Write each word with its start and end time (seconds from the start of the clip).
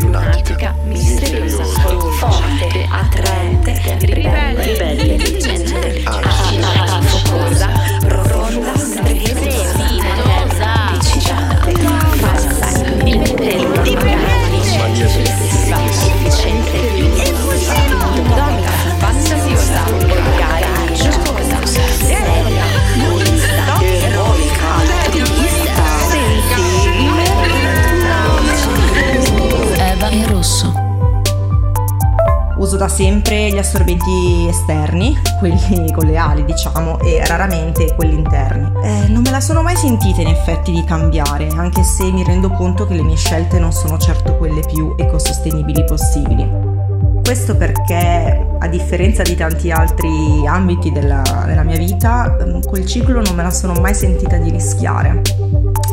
lunatica, 0.00 0.74
misteriosa, 0.84 1.64
forte, 1.64 2.86
attraente, 2.90 3.96
ribelle, 4.00 4.62
ribelle, 4.62 5.33
Uso 32.74 32.82
da 32.82 32.88
sempre 32.88 33.52
gli 33.52 33.58
assorbenti 33.58 34.48
esterni, 34.48 35.16
quelli 35.38 35.92
con 35.94 36.06
le 36.06 36.16
ali 36.16 36.44
diciamo, 36.44 36.98
e 36.98 37.24
raramente 37.24 37.94
quelli 37.94 38.14
interni. 38.14 38.68
Eh, 38.82 39.06
non 39.10 39.22
me 39.22 39.30
la 39.30 39.40
sono 39.40 39.62
mai 39.62 39.76
sentita 39.76 40.22
in 40.22 40.26
effetti 40.26 40.72
di 40.72 40.82
cambiare, 40.82 41.46
anche 41.54 41.84
se 41.84 42.10
mi 42.10 42.24
rendo 42.24 42.50
conto 42.50 42.84
che 42.84 42.94
le 42.94 43.02
mie 43.02 43.14
scelte 43.14 43.60
non 43.60 43.70
sono 43.70 43.96
certo 43.96 44.36
quelle 44.38 44.60
più 44.66 44.92
ecosostenibili 44.98 45.84
possibili. 45.84 46.50
Questo 47.22 47.56
perché, 47.56 48.44
a 48.58 48.66
differenza 48.66 49.22
di 49.22 49.36
tanti 49.36 49.70
altri 49.70 50.44
ambiti 50.44 50.90
della, 50.90 51.22
della 51.46 51.62
mia 51.62 51.76
vita, 51.76 52.36
ehm, 52.40 52.60
quel 52.66 52.86
ciclo 52.86 53.22
non 53.22 53.36
me 53.36 53.44
la 53.44 53.52
sono 53.52 53.74
mai 53.74 53.94
sentita 53.94 54.36
di 54.36 54.50
rischiare. 54.50 55.22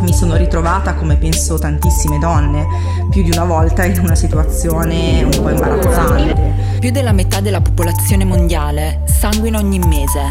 Mi 0.02 0.14
sono 0.14 0.36
ritrovata, 0.36 0.96
come 0.96 1.16
penso 1.16 1.60
tantissime 1.60 2.18
donne, 2.18 2.66
più 3.12 3.22
di 3.22 3.30
una 3.30 3.46
volta 3.46 3.86
in 3.86 4.00
una 4.00 4.16
situazione 4.16 5.24
un 5.24 5.30
po' 5.30 5.50
imbarazzante. 5.50 6.80
Più 6.80 6.90
della 6.90 7.12
metà 7.12 7.40
della 7.40 7.62
popolazione 7.62 8.26
mondiale 8.26 9.04
sanguina 9.06 9.60
ogni 9.60 9.78
mese, 9.78 10.22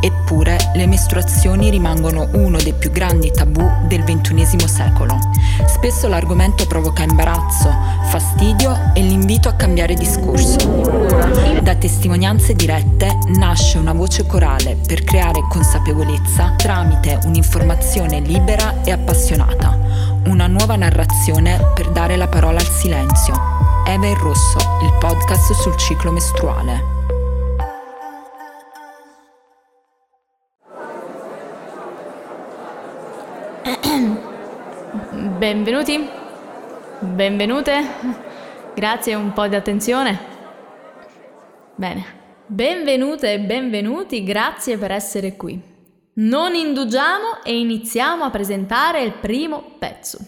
eppure 0.00 0.56
le 0.74 0.86
mestruazioni 0.86 1.70
rimangono 1.70 2.28
uno 2.32 2.58
dei 2.58 2.74
più 2.74 2.90
grandi 2.90 3.30
tabù 3.30 3.68
del 3.86 4.04
XXI 4.04 4.68
secolo. 4.68 5.18
Spesso 5.66 6.08
l'argomento 6.08 6.66
provoca 6.66 7.02
imbarazzo, 7.02 7.70
fastidio 8.04 8.92
e 8.94 9.02
l'invito 9.02 9.48
a 9.48 9.54
cambiare 9.54 9.94
discorso. 9.94 10.56
Da 11.62 11.74
testimonianze 11.74 12.54
dirette 12.54 13.18
nasce 13.36 13.78
una 13.78 13.92
voce 13.92 14.26
corale 14.26 14.76
per 14.86 15.04
creare 15.04 15.44
consapevolezza 15.48 16.54
tramite 16.56 17.18
un'informazione 17.24 18.20
libera 18.20 18.82
e 18.82 18.92
appassionata, 18.92 19.78
una 20.26 20.46
nuova 20.46 20.76
narrazione 20.76 21.72
per 21.74 21.90
dare 21.90 22.16
la 22.16 22.28
parola 22.28 22.58
al 22.58 22.68
silenzio. 22.68 23.34
Eva 23.86 24.06
il 24.06 24.16
Rosso, 24.16 24.58
il 24.82 24.92
podcast 24.98 25.52
sul 25.54 25.76
ciclo 25.76 26.12
mestruale. 26.12 26.97
Benvenuti, 35.38 36.04
benvenute, 36.98 37.80
grazie 38.74 39.14
un 39.14 39.32
po' 39.32 39.46
di 39.46 39.54
attenzione. 39.54 40.18
Bene, 41.76 42.04
benvenute 42.44 43.34
e 43.34 43.38
benvenuti, 43.38 44.24
grazie 44.24 44.76
per 44.78 44.90
essere 44.90 45.36
qui. 45.36 45.62
Non 46.14 46.56
indugiamo 46.56 47.44
e 47.44 47.56
iniziamo 47.56 48.24
a 48.24 48.30
presentare 48.30 49.02
il 49.02 49.12
primo 49.12 49.76
pezzo. 49.78 50.18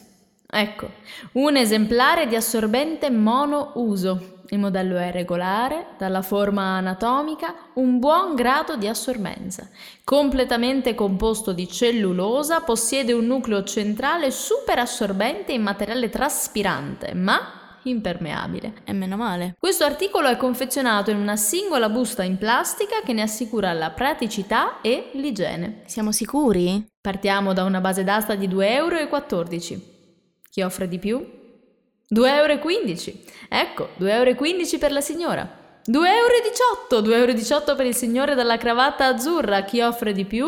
Ecco, 0.48 0.90
un 1.32 1.56
esemplare 1.56 2.28
di 2.28 2.36
assorbente 2.36 3.10
monouso. 3.10 4.39
Il 4.52 4.58
modello 4.58 4.98
è 4.98 5.12
regolare, 5.12 5.94
dalla 5.96 6.22
forma 6.22 6.76
anatomica, 6.76 7.54
un 7.74 8.00
buon 8.00 8.34
grado 8.34 8.76
di 8.76 8.88
assorbenza. 8.88 9.68
Completamente 10.02 10.96
composto 10.96 11.52
di 11.52 11.68
cellulosa, 11.68 12.60
possiede 12.60 13.12
un 13.12 13.26
nucleo 13.26 13.62
centrale 13.62 14.32
super 14.32 14.80
assorbente 14.80 15.52
in 15.52 15.62
materiale 15.62 16.08
traspirante, 16.08 17.14
ma 17.14 17.78
impermeabile. 17.84 18.82
E 18.84 18.92
meno 18.92 19.16
male. 19.16 19.54
Questo 19.56 19.84
articolo 19.84 20.26
è 20.26 20.36
confezionato 20.36 21.12
in 21.12 21.18
una 21.18 21.36
singola 21.36 21.88
busta 21.88 22.24
in 22.24 22.36
plastica 22.36 23.02
che 23.04 23.12
ne 23.12 23.22
assicura 23.22 23.72
la 23.72 23.90
praticità 23.90 24.80
e 24.80 25.10
l'igiene. 25.14 25.82
Siamo 25.86 26.10
sicuri? 26.10 26.84
Partiamo 27.00 27.52
da 27.52 27.62
una 27.62 27.80
base 27.80 28.02
d'asta 28.02 28.34
di 28.34 28.48
2,14 28.48 28.62
euro. 29.72 29.80
Chi 30.50 30.62
offre 30.62 30.88
di 30.88 30.98
più? 30.98 31.38
2,15 32.12 33.08
euro. 33.08 33.18
Ecco, 33.48 33.88
2,15 33.98 34.06
euro 34.06 34.78
per 34.78 34.92
la 34.92 35.00
signora. 35.00 35.58
2,18 35.86 37.04
euro. 37.04 37.08
2,18 37.08 37.52
euro 37.52 37.74
per 37.76 37.86
il 37.86 37.94
signore 37.94 38.34
dalla 38.34 38.56
cravatta 38.56 39.06
azzurra. 39.06 39.62
Chi 39.62 39.80
offre 39.80 40.12
di 40.12 40.24
più? 40.24 40.46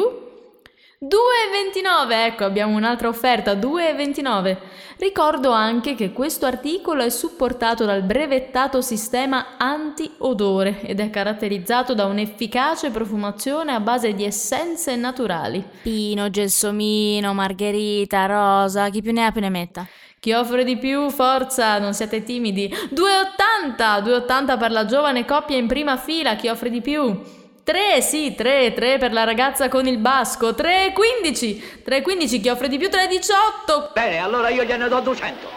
2,29. 1.03 2.27
Ecco, 2.27 2.45
abbiamo 2.45 2.77
un'altra 2.77 3.09
offerta. 3.09 3.55
2,29. 3.55 4.56
Ricordo 4.99 5.50
anche 5.50 5.97
che 5.97 6.12
questo 6.12 6.47
articolo 6.47 7.03
è 7.03 7.11
supportato 7.11 7.84
dal 7.84 8.03
brevettato 8.03 8.81
sistema 8.81 9.56
anti-odore 9.56 10.83
ed 10.83 11.00
è 11.00 11.11
caratterizzato 11.11 11.93
da 11.93 12.05
un'efficace 12.05 12.91
profumazione 12.91 13.73
a 13.73 13.81
base 13.81 14.15
di 14.15 14.25
essenze 14.25 14.94
naturali. 14.94 15.65
Pino, 15.83 16.31
gelsomino, 16.31 17.34
margherita, 17.34 18.27
rosa, 18.27 18.89
chi 18.91 19.03
più 19.03 19.12
ne 19.12 19.27
ha 19.27 19.33
più 19.33 19.41
ne 19.41 19.50
metta. 19.50 19.89
Chi 20.22 20.33
offre 20.34 20.62
di 20.62 20.77
più, 20.77 21.10
forza, 21.10 21.81
non 21.81 21.94
siate 21.94 22.22
timidi. 22.22 22.69
2,80! 22.69 24.05
2,80 24.05 24.56
per 24.56 24.71
la 24.71 24.84
giovane 24.84 25.25
coppia 25.25 25.56
in 25.56 25.66
prima 25.66 25.97
fila, 25.97 26.37
chi 26.37 26.47
offre 26.47 26.71
di 26.71 26.81
più? 26.81 27.21
3, 27.65 28.00
sì, 28.00 28.32
3, 28.37 28.72
3 28.72 28.99
per 28.99 29.12
la 29.12 29.25
ragazza 29.25 29.69
con 29.69 29.88
il 29.88 29.99
basco, 29.99 30.50
3,15! 30.50 31.82
3,15 31.84 32.41
chi 32.41 32.49
offre 32.49 32.69
di 32.69 32.78
più? 32.78 32.87
3,18! 32.87 33.91
Bene, 33.94 34.19
allora 34.19 34.49
io 34.50 34.62
gliene 34.62 34.87
do 34.87 35.00
200. 35.00 35.49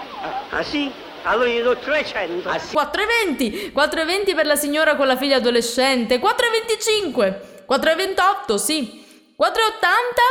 Ah 0.49 0.63
sì? 0.63 0.91
Allora 1.21 1.47
gli 1.47 1.61
do 1.61 1.77
300. 1.77 2.49
Ah 2.49 2.57
sì? 2.57 2.75
4,20! 2.75 3.71
4,20 3.71 4.33
per 4.33 4.47
la 4.47 4.55
signora 4.55 4.95
con 4.95 5.05
la 5.05 5.15
figlia 5.15 5.35
adolescente, 5.35 6.19
4,25! 6.19 7.35
4,28, 7.69 8.55
sì. 8.55 9.05
4,80? 9.39 9.47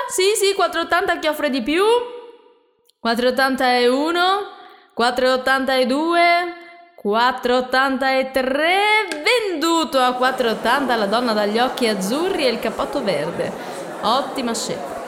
Sì, 0.09 0.33
sì, 0.34 0.56
4,80 0.59 1.21
chi 1.21 1.28
offre 1.28 1.50
di 1.50 1.62
più? 1.62 1.84
4,81, 3.04 4.16
4,82, 4.97 6.62
4,83, 7.04 8.42
venduto 9.22 9.98
a 9.98 10.09
4,80 10.19 10.97
la 10.97 11.04
donna 11.04 11.34
dagli 11.34 11.59
occhi 11.59 11.87
azzurri 11.87 12.47
e 12.47 12.50
il 12.50 12.60
cappotto 12.60 13.04
verde. 13.04 13.53
Ottima 14.00 14.54
scelta. 14.54 15.03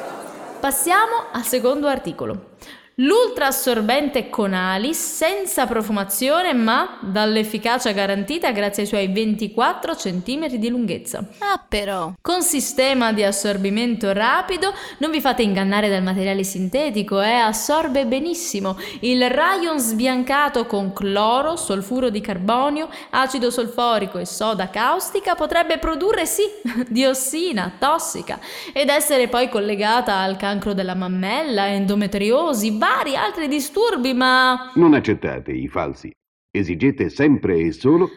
Passiamo 0.61 1.29
al 1.33 1.45
secondo 1.45 1.87
articolo. 1.87 2.56
L'ultra 3.01 3.49
assorbente 3.49 4.31
con 4.31 4.55
ali 4.55 4.95
senza 4.95 5.67
profumazione 5.67 6.55
ma 6.55 6.99
dall'efficacia 7.03 7.91
garantita 7.91 8.53
grazie 8.53 8.85
ai 8.85 8.89
suoi 8.89 9.09
24 9.09 9.95
cm 9.95 10.49
di 10.57 10.71
lunghezza. 10.71 11.23
Ah 11.41 11.63
però! 11.69 12.15
Con 12.23 12.41
sistema 12.41 13.13
di 13.13 13.23
assorbimento 13.23 14.15
rapido, 14.15 14.73
non 15.01 15.11
vi 15.11 15.21
fate 15.21 15.43
ingannare 15.43 15.91
dal 15.91 16.03
materiale 16.03 16.43
sintetico, 16.43 17.21
eh, 17.21 17.33
assorbe 17.35 18.07
benissimo. 18.07 18.79
Il 19.01 19.29
rayon 19.29 19.79
sbiancato 19.79 20.65
con 20.65 20.95
cloro, 20.95 21.57
solfuro 21.57 22.09
di 22.09 22.23
carbonio, 22.23 22.89
acido 23.11 23.51
solforico 23.51 24.17
e 24.17 24.25
soda 24.25 24.71
caustica 24.71 25.35
potrebbe 25.35 25.77
produrre 25.77 26.25
sì 26.25 26.45
diossina 26.89 27.73
tossica 27.79 28.41
ed 28.73 28.89
essere 28.89 29.29
poi 29.29 29.51
collegata 29.51 30.17
al 30.17 30.39
cancro 30.39 30.73
della 30.73 30.95
mammella, 30.95 31.69
endometriosi, 31.69 32.85
vari 32.87 33.17
altri 33.17 33.49
disturbi, 33.49 34.15
ma 34.15 34.71
Non 34.75 34.95
accettate 34.95 35.53
i 35.53 35.69
falsi. 35.69 36.11
Esigete 36.51 37.11
sempre 37.11 37.59
e 37.59 37.73
solo 37.73 38.09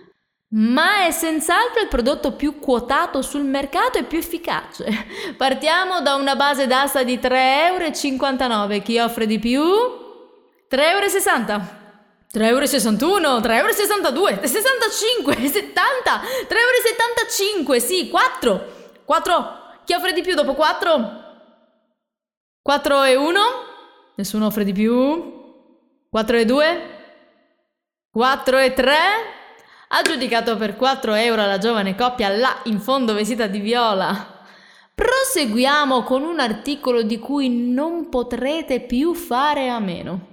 Ma 0.51 1.05
è 1.05 1.11
senz'altro 1.11 1.81
il 1.81 1.87
prodotto 1.87 2.31
pipiù 2.31 2.59
quotato 2.59 3.21
sul 3.21 3.43
mercato 3.43 3.97
e 3.97 4.03
più 4.03 4.19
efficace. 4.19 4.85
Partiamo 5.35 6.01
da 6.01 6.15
una 6.15 6.35
base 6.35 6.67
d'asta 6.67 7.03
di 7.03 7.17
3,59 7.17 7.31
euro. 7.31 8.81
Chi 8.81 8.99
offre 8.99 9.25
di 9.25 9.39
più? 9.39 9.61
3,60 9.61 11.49
euro. 11.49 11.77
3,61 12.31 13.23
euro, 13.23 13.39
3,62 13.39 14.29
euro, 14.29 14.47
65, 14.47 15.35
70, 15.47 16.21
3,75 16.47 17.57
euro, 17.57 17.79
sì, 17.79 18.07
4. 18.07 18.77
4. 19.03 19.57
Chi 19.83 19.93
offre 19.95 20.13
di 20.13 20.21
più 20.21 20.35
dopo 20.35 20.53
4? 20.53 21.27
4 22.61 23.03
e 23.03 23.15
1? 23.15 23.68
Nessuno 24.19 24.47
offre 24.47 24.65
di 24.65 24.73
più? 24.73 24.91
4 26.09 26.37
e 26.37 26.43
2? 26.43 26.81
4 28.11 28.57
e 28.57 28.73
3? 28.73 28.93
Aggiudicato 29.87 30.57
per 30.57 30.75
4 30.75 31.13
euro 31.13 31.45
la 31.45 31.57
giovane 31.57 31.95
coppia 31.95 32.27
là 32.27 32.59
in 32.65 32.81
fondo 32.81 33.13
vestita 33.13 33.47
di 33.47 33.59
viola. 33.59 34.43
Proseguiamo 34.93 36.03
con 36.03 36.23
un 36.23 36.41
articolo 36.41 37.01
di 37.03 37.17
cui 37.17 37.47
non 37.47 38.09
potrete 38.09 38.81
più 38.81 39.13
fare 39.13 39.69
a 39.69 39.79
meno. 39.79 40.27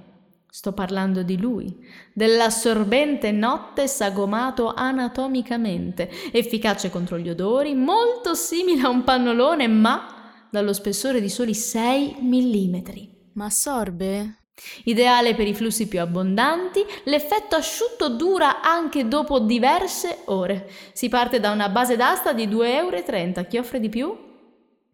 Sto 0.51 0.73
parlando 0.73 1.23
di 1.23 1.39
lui, 1.39 1.73
dell'assorbente 2.13 3.31
notte 3.31 3.87
sagomato 3.87 4.75
anatomicamente, 4.75 6.11
efficace 6.33 6.91
contro 6.91 7.19
gli 7.19 7.29
odori, 7.29 7.73
molto 7.77 8.35
simile 8.35 8.83
a 8.83 8.89
un 8.89 9.05
pannolone, 9.05 9.69
ma 9.69 10.49
dallo 10.51 10.73
spessore 10.73 11.21
di 11.21 11.29
soli 11.29 11.55
6 11.55 12.17
mm. 12.21 13.15
Ma 13.37 13.47
assorbe? 13.47 14.45
Ideale 14.85 15.35
per 15.35 15.47
i 15.47 15.55
flussi 15.55 15.87
più 15.87 16.01
abbondanti, 16.01 16.83
l'effetto 17.05 17.55
asciutto 17.57 18.09
dura 18.09 18.63
anche 18.63 19.07
dopo 19.09 19.41
diverse 19.41 20.23
ore. 20.27 20.71
Si 20.93 21.11
parte 21.11 21.39
da 21.39 21.51
una 21.51 21.69
base 21.69 21.97
d'asta 21.97 22.33
di 22.33 22.49
2,30 22.49 22.65
euro. 22.65 23.47
Chi 23.47 23.59
offre 23.59 23.79
di 23.79 23.91
più? 23.91 24.25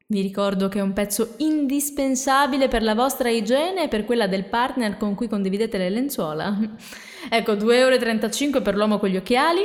Vi 0.09 0.21
ricordo 0.21 0.69
che 0.69 0.81
è 0.81 0.83
un 0.83 0.93
pezzo 0.93 1.35
indispensabile 1.39 2.67
per 2.67 2.83
la 2.83 2.97
vostra 2.97 3.31
igiene 3.31 3.85
e 3.85 3.89
per 3.89 4.05
quella 4.05 4.27
del 4.27 4.47
partner 4.47 4.97
con 4.97 5.15
cui 5.15 5.29
condividete 5.29 5.79
le 5.79 5.91
lenzuola. 5.91 6.59
Ecco, 7.31 7.53
2,35 7.53 8.43
euro 8.43 8.62
per 8.62 8.75
l'uomo 8.75 8.99
con 8.99 9.09
gli 9.09 9.17
occhiali, 9.17 9.65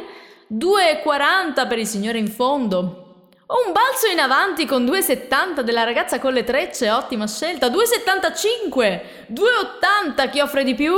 2,40 0.54 1.68
per 1.68 1.80
il 1.80 1.88
signore 1.88 2.20
in 2.20 2.28
fondo, 2.28 3.07
un 3.48 3.72
balzo 3.72 4.08
in 4.12 4.20
avanti 4.20 4.66
con 4.66 4.84
2,70 4.84 5.62
della 5.62 5.84
ragazza 5.84 6.20
con 6.20 6.34
le 6.34 6.44
trecce, 6.44 6.92
ottima 6.92 7.28
scelta. 7.28 7.68
2,75! 7.68 9.02
2,80 9.32 10.30
chi 10.30 10.40
offre 10.42 10.64
di 10.66 10.76
più? 10.76 10.94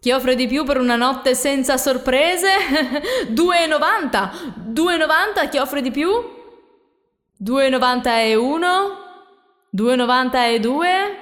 Chi 0.00 0.10
offre 0.12 0.34
di 0.34 0.46
più 0.46 0.64
per 0.64 0.78
una 0.78 0.96
notte 0.96 1.34
senza 1.34 1.76
sorprese? 1.76 2.48
2,90! 3.28 4.30
2,90 4.72 5.48
chi 5.50 5.58
offre 5.58 5.82
di 5.82 5.90
più? 5.90 6.10
2,90 7.42 8.06
e 8.06 8.34
1? 8.34 8.68
2,90 9.76 10.52
e 10.54 10.60
2? 10.60 11.18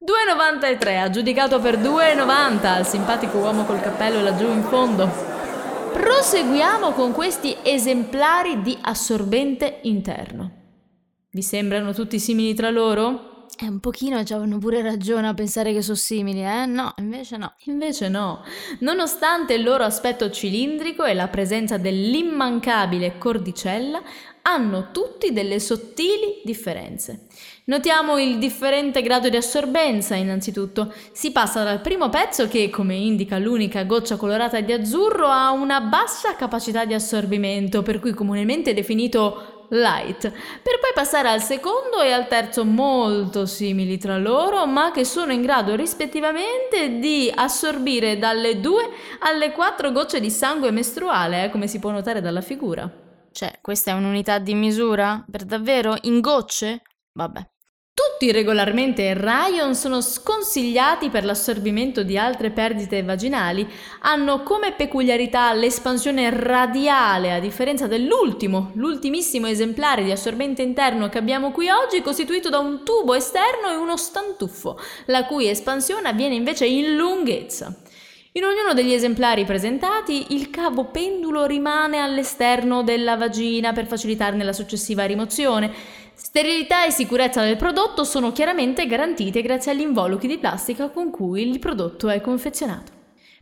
2,93 0.00 1.02
aggiudicato 1.02 1.58
per 1.58 1.76
2,90 1.76 2.78
il 2.78 2.86
simpatico 2.86 3.38
uomo 3.38 3.64
col 3.64 3.80
cappello 3.80 4.22
laggiù 4.22 4.46
in 4.46 4.62
fondo. 4.62 5.37
Proseguiamo 5.98 6.92
con 6.92 7.10
questi 7.10 7.56
esemplari 7.60 8.62
di 8.62 8.78
assorbente 8.80 9.80
interno. 9.82 10.52
Vi 11.28 11.42
sembrano 11.42 11.92
tutti 11.92 12.20
simili 12.20 12.54
tra 12.54 12.70
loro? 12.70 13.46
È 13.56 13.66
un 13.66 13.80
pochino 13.80 14.22
ci 14.24 14.32
avevano 14.32 14.58
pure 14.58 14.80
ragione 14.80 15.26
a 15.26 15.34
pensare 15.34 15.72
che 15.72 15.82
sono 15.82 15.96
simili, 15.96 16.44
eh? 16.44 16.66
No, 16.66 16.94
invece 16.98 17.36
no. 17.36 17.52
Invece 17.64 18.08
no. 18.08 18.44
Nonostante 18.78 19.54
il 19.54 19.64
loro 19.64 19.82
aspetto 19.82 20.30
cilindrico 20.30 21.04
e 21.04 21.14
la 21.14 21.26
presenza 21.26 21.78
dell'immancabile 21.78 23.18
cordicella, 23.18 24.00
hanno 24.42 24.90
tutti 24.92 25.32
delle 25.32 25.58
sottili 25.58 26.42
differenze. 26.44 27.26
Notiamo 27.68 28.16
il 28.16 28.38
differente 28.38 29.02
grado 29.02 29.28
di 29.28 29.36
assorbenza 29.36 30.14
innanzitutto. 30.14 30.90
Si 31.12 31.32
passa 31.32 31.62
dal 31.64 31.82
primo 31.82 32.08
pezzo 32.08 32.48
che, 32.48 32.70
come 32.70 32.94
indica 32.94 33.36
l'unica 33.36 33.84
goccia 33.84 34.16
colorata 34.16 34.58
di 34.60 34.72
azzurro, 34.72 35.26
ha 35.26 35.50
una 35.50 35.82
bassa 35.82 36.34
capacità 36.34 36.86
di 36.86 36.94
assorbimento, 36.94 37.82
per 37.82 38.00
cui 38.00 38.14
comunemente 38.14 38.72
definito 38.72 39.66
light, 39.68 40.30
per 40.30 40.78
poi 40.80 40.92
passare 40.94 41.28
al 41.28 41.42
secondo 41.42 42.00
e 42.00 42.10
al 42.10 42.26
terzo 42.26 42.64
molto 42.64 43.44
simili 43.44 43.98
tra 43.98 44.16
loro, 44.16 44.64
ma 44.64 44.90
che 44.90 45.04
sono 45.04 45.32
in 45.32 45.42
grado 45.42 45.74
rispettivamente 45.74 46.98
di 46.98 47.30
assorbire 47.34 48.16
dalle 48.16 48.60
2 48.60 48.88
alle 49.18 49.52
4 49.52 49.92
gocce 49.92 50.20
di 50.20 50.30
sangue 50.30 50.70
mestruale, 50.70 51.44
eh, 51.44 51.50
come 51.50 51.66
si 51.66 51.78
può 51.78 51.90
notare 51.90 52.22
dalla 52.22 52.40
figura. 52.40 52.90
Cioè, 53.30 53.58
questa 53.60 53.90
è 53.90 53.94
un'unità 53.94 54.38
di 54.38 54.54
misura? 54.54 55.22
Per 55.30 55.44
davvero? 55.44 55.98
In 56.04 56.20
gocce? 56.20 56.80
Vabbè. 57.12 57.46
Tutti 57.98 58.30
regolarmente 58.30 59.12
Rayon 59.12 59.74
sono 59.74 60.00
sconsigliati 60.00 61.10
per 61.10 61.24
l'assorbimento 61.24 62.04
di 62.04 62.16
altre 62.16 62.52
perdite 62.52 63.02
vaginali, 63.02 63.68
hanno 64.02 64.44
come 64.44 64.70
peculiarità 64.70 65.52
l'espansione 65.52 66.30
radiale, 66.30 67.32
a 67.32 67.40
differenza 67.40 67.88
dell'ultimo, 67.88 68.70
l'ultimissimo 68.74 69.48
esemplare 69.48 70.04
di 70.04 70.12
assorbente 70.12 70.62
interno 70.62 71.08
che 71.08 71.18
abbiamo 71.18 71.50
qui 71.50 71.70
oggi, 71.70 72.00
costituito 72.00 72.48
da 72.50 72.60
un 72.60 72.84
tubo 72.84 73.14
esterno 73.14 73.68
e 73.68 73.74
uno 73.74 73.96
stantuffo, 73.96 74.78
la 75.06 75.24
cui 75.24 75.48
espansione 75.48 76.08
avviene 76.08 76.36
invece 76.36 76.66
in 76.66 76.94
lunghezza. 76.94 77.74
In 78.32 78.44
ognuno 78.44 78.74
degli 78.74 78.92
esemplari 78.92 79.44
presentati 79.44 80.26
il 80.34 80.50
cavo 80.50 80.84
pendulo 80.84 81.46
rimane 81.46 81.98
all'esterno 81.98 82.84
della 82.84 83.16
vagina 83.16 83.72
per 83.72 83.86
facilitarne 83.86 84.44
la 84.44 84.52
successiva 84.52 85.04
rimozione. 85.04 86.06
Sterilità 86.20 86.84
e 86.84 86.90
sicurezza 86.90 87.42
del 87.42 87.56
prodotto 87.56 88.02
sono 88.02 88.32
chiaramente 88.32 88.86
garantite 88.86 89.40
grazie 89.40 89.70
agli 89.70 89.82
involucri 89.82 90.26
di 90.26 90.38
plastica 90.38 90.90
con 90.90 91.12
cui 91.12 91.48
il 91.48 91.60
prodotto 91.60 92.08
è 92.08 92.20
confezionato. 92.20 92.90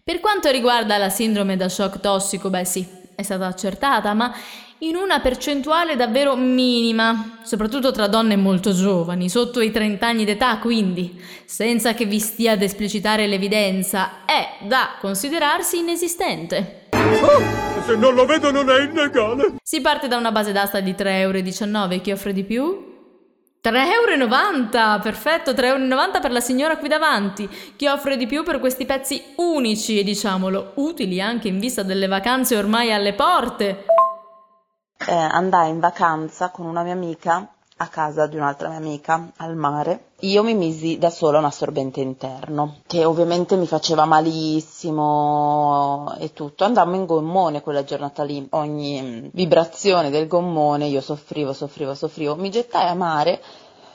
Per 0.05 0.21
quanto 0.21 0.51
riguarda 0.51 0.99
la 0.99 1.09
sindrome 1.09 1.57
da 1.57 1.71
shock 1.71 2.01
tossico, 2.01 2.51
beh 2.51 2.67
sì, 2.67 2.87
è 3.15 3.23
stata 3.23 3.47
accertata, 3.47 4.13
ma 4.13 4.31
in 4.81 4.95
una 4.95 5.21
percentuale 5.21 5.97
davvero 5.97 6.37
minima, 6.37 7.39
soprattutto 7.43 7.93
tra 7.93 8.09
donne 8.09 8.37
molto 8.37 8.73
giovani, 8.73 9.31
sotto 9.31 9.61
i 9.61 9.71
30 9.71 10.07
anni 10.07 10.25
d'età, 10.25 10.59
quindi, 10.59 11.19
senza 11.47 11.95
che 11.95 12.05
vi 12.05 12.19
stia 12.19 12.53
ad 12.53 12.63
esplicitare 12.63 13.27
l'evidenza, 13.27 14.25
è 14.27 14.67
da 14.67 14.97
considerarsi 15.01 15.79
inesistente. 15.79 16.89
Oh, 16.93 17.83
se 17.87 17.97
non 17.97 18.15
lo 18.15 18.27
vedo 18.27 18.51
non 18.51 18.69
è 18.69 18.83
illegale. 18.83 19.55
Si 19.63 19.81
parte 19.81 20.09
da 20.09 20.19
una 20.19 20.33
base 20.33 20.53
d'asta 20.53 20.81
di 20.81 20.93
3,19 20.93 21.07
euro, 21.09 22.01
chi 22.03 22.13
offre 22.13 22.33
di 22.35 22.45
più? 22.45 22.95
3,90 23.63 24.77
euro! 24.77 25.01
Perfetto, 25.03 25.53
3,90 25.53 25.65
euro 25.65 26.21
per 26.21 26.31
la 26.31 26.41
signora 26.41 26.77
qui 26.77 26.89
davanti. 26.89 27.49
Chi 27.77 27.87
offre 27.87 28.19
di 28.19 28.27
più 28.27 28.43
per 28.43 28.61
questi 28.61 28.85
pezzi 28.85 29.23
unici 29.37 29.99
e 29.99 30.05
diciamolo 30.05 30.73
utili 30.77 31.21
anche 31.21 31.49
in 31.49 31.59
vista 31.59 31.83
delle 31.83 32.07
vacanze 32.07 32.57
ormai 32.57 32.93
alle 32.93 33.15
porte? 33.15 33.85
Eh, 34.99 35.13
andai 35.13 35.71
in 35.71 35.81
vacanza 35.81 36.51
con 36.51 36.67
una 36.67 36.83
mia 36.83 36.95
amica 36.95 37.51
a 37.79 37.89
casa 37.89 38.27
di 38.27 38.37
un'altra 38.37 38.69
mia 38.69 38.79
amica 38.79 39.33
al 39.37 39.55
mare. 39.55 40.13
Io 40.21 40.43
mi 40.43 40.55
misi 40.55 40.97
da 40.97 41.11
sola 41.11 41.39
un 41.39 41.45
assorbente 41.45 42.01
interno, 42.01 42.77
che 42.87 43.05
ovviamente 43.05 43.57
mi 43.57 43.67
faceva 43.67 44.07
malissimo 44.07 46.15
e 46.19 46.33
tutto. 46.33 46.65
Andammo 46.65 46.95
in 46.95 47.05
gommone 47.05 47.61
quella 47.61 47.85
giornata 47.85 48.23
lì, 48.23 48.47
ogni 48.51 49.03
mm, 49.03 49.27
vibrazione 49.33 50.09
del 50.09 50.27
gommone 50.27 50.87
io 50.87 51.03
soffrivo, 51.03 51.53
soffrivo, 51.53 51.95
soffrivo. 51.95 52.35
Mi 52.37 52.51
gettai 52.51 52.89
a 52.89 52.95
mare, 52.95 53.43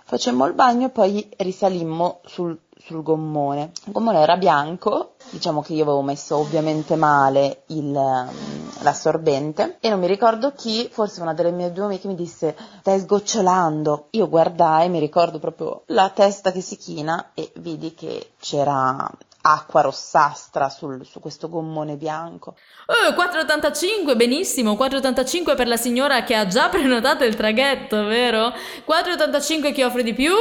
facemmo 0.04 0.46
il 0.46 0.54
bagno 0.54 0.88
e 0.88 0.90
poi 0.90 1.28
risalimmo 1.38 2.20
sul 2.26 2.56
sul 2.86 3.04
gommone. 3.04 3.72
Il 3.86 3.92
gommone 3.92 4.20
era 4.20 4.38
bianco, 4.38 5.14
diciamo 5.30 5.62
che 5.62 5.74
io 5.74 5.84
avevo 5.84 6.02
messo 6.02 6.38
ovviamente 6.38 6.96
male 6.96 7.64
il, 7.68 7.86
mm, 7.86 8.68
l'assorbente 8.82 9.78
e 9.80 9.90
non 9.90 10.00
mi 10.00 10.08
ricordo 10.08 10.54
chi, 10.54 10.90
forse 10.92 11.22
una 11.22 11.34
delle 11.34 11.52
mie 11.52 11.72
due 11.72 11.86
amiche 11.86 12.08
mi 12.08 12.16
disse 12.16 12.56
stai 12.80 13.00
sgocciolando. 13.00 14.08
Io 14.12 14.28
guardai, 14.28 14.90
mi 14.90 15.00
ricordo 15.00 15.40
proprio 15.40 15.84
la 15.88 16.10
testa 16.10 16.52
che 16.52 16.62
si 16.62 16.78
china 16.78 17.32
e 17.34 17.52
vidi 17.56 17.94
che 17.94 18.32
c'era 18.40 19.10
acqua 19.42 19.82
rossastra 19.82 20.70
sul, 20.70 21.06
su 21.06 21.20
questo 21.20 21.50
gommone 21.50 21.96
bianco. 21.96 22.56
Oh, 22.86 23.14
4,85, 23.14 24.16
benissimo, 24.16 24.74
4,85 24.74 25.56
per 25.56 25.68
la 25.68 25.78
signora 25.78 26.24
che 26.24 26.36
ha 26.36 26.46
già 26.46 26.70
prenotato 26.70 27.24
il 27.24 27.36
traghetto, 27.36 28.04
vero? 28.06 28.50
4,85 28.50 29.74
chi 29.74 29.84
offre 29.84 30.04
di 30.04 30.14
più? 30.14 30.34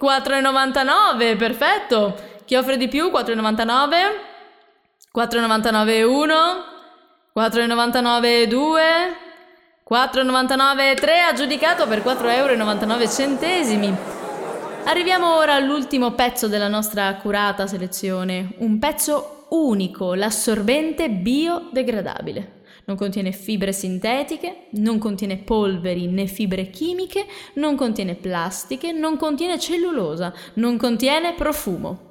4,99, 0.00 1.36
perfetto. 1.36 2.16
Chi 2.46 2.54
offre 2.54 2.76
di 2.78 2.88
più? 2.88 3.10
4,99. 3.10 3.94
4,99 5.14 6.02
1. 6.04 6.34
4,99 7.36 8.44
2. 8.44 8.82
4,99 9.90 10.94
3 10.94 11.20
aggiudicato 11.20 11.86
per 11.86 12.00
4,99 12.00 13.44
euro. 13.44 14.18
Arriviamo 14.84 15.36
ora 15.36 15.54
all'ultimo 15.54 16.12
pezzo 16.12 16.48
della 16.48 16.68
nostra 16.68 17.08
accurata 17.08 17.66
selezione, 17.66 18.54
un 18.58 18.78
pezzo 18.78 19.46
unico, 19.50 20.14
l'assorbente 20.14 21.10
biodegradabile 21.10 22.59
non 22.90 22.98
contiene 22.98 23.30
fibre 23.30 23.72
sintetiche, 23.72 24.66
non 24.72 24.98
contiene 24.98 25.36
polveri 25.36 26.08
né 26.08 26.26
fibre 26.26 26.70
chimiche, 26.70 27.24
non 27.54 27.76
contiene 27.76 28.16
plastiche, 28.16 28.90
non 28.90 29.16
contiene 29.16 29.60
cellulosa, 29.60 30.34
non 30.54 30.76
contiene 30.76 31.34
profumo. 31.34 32.08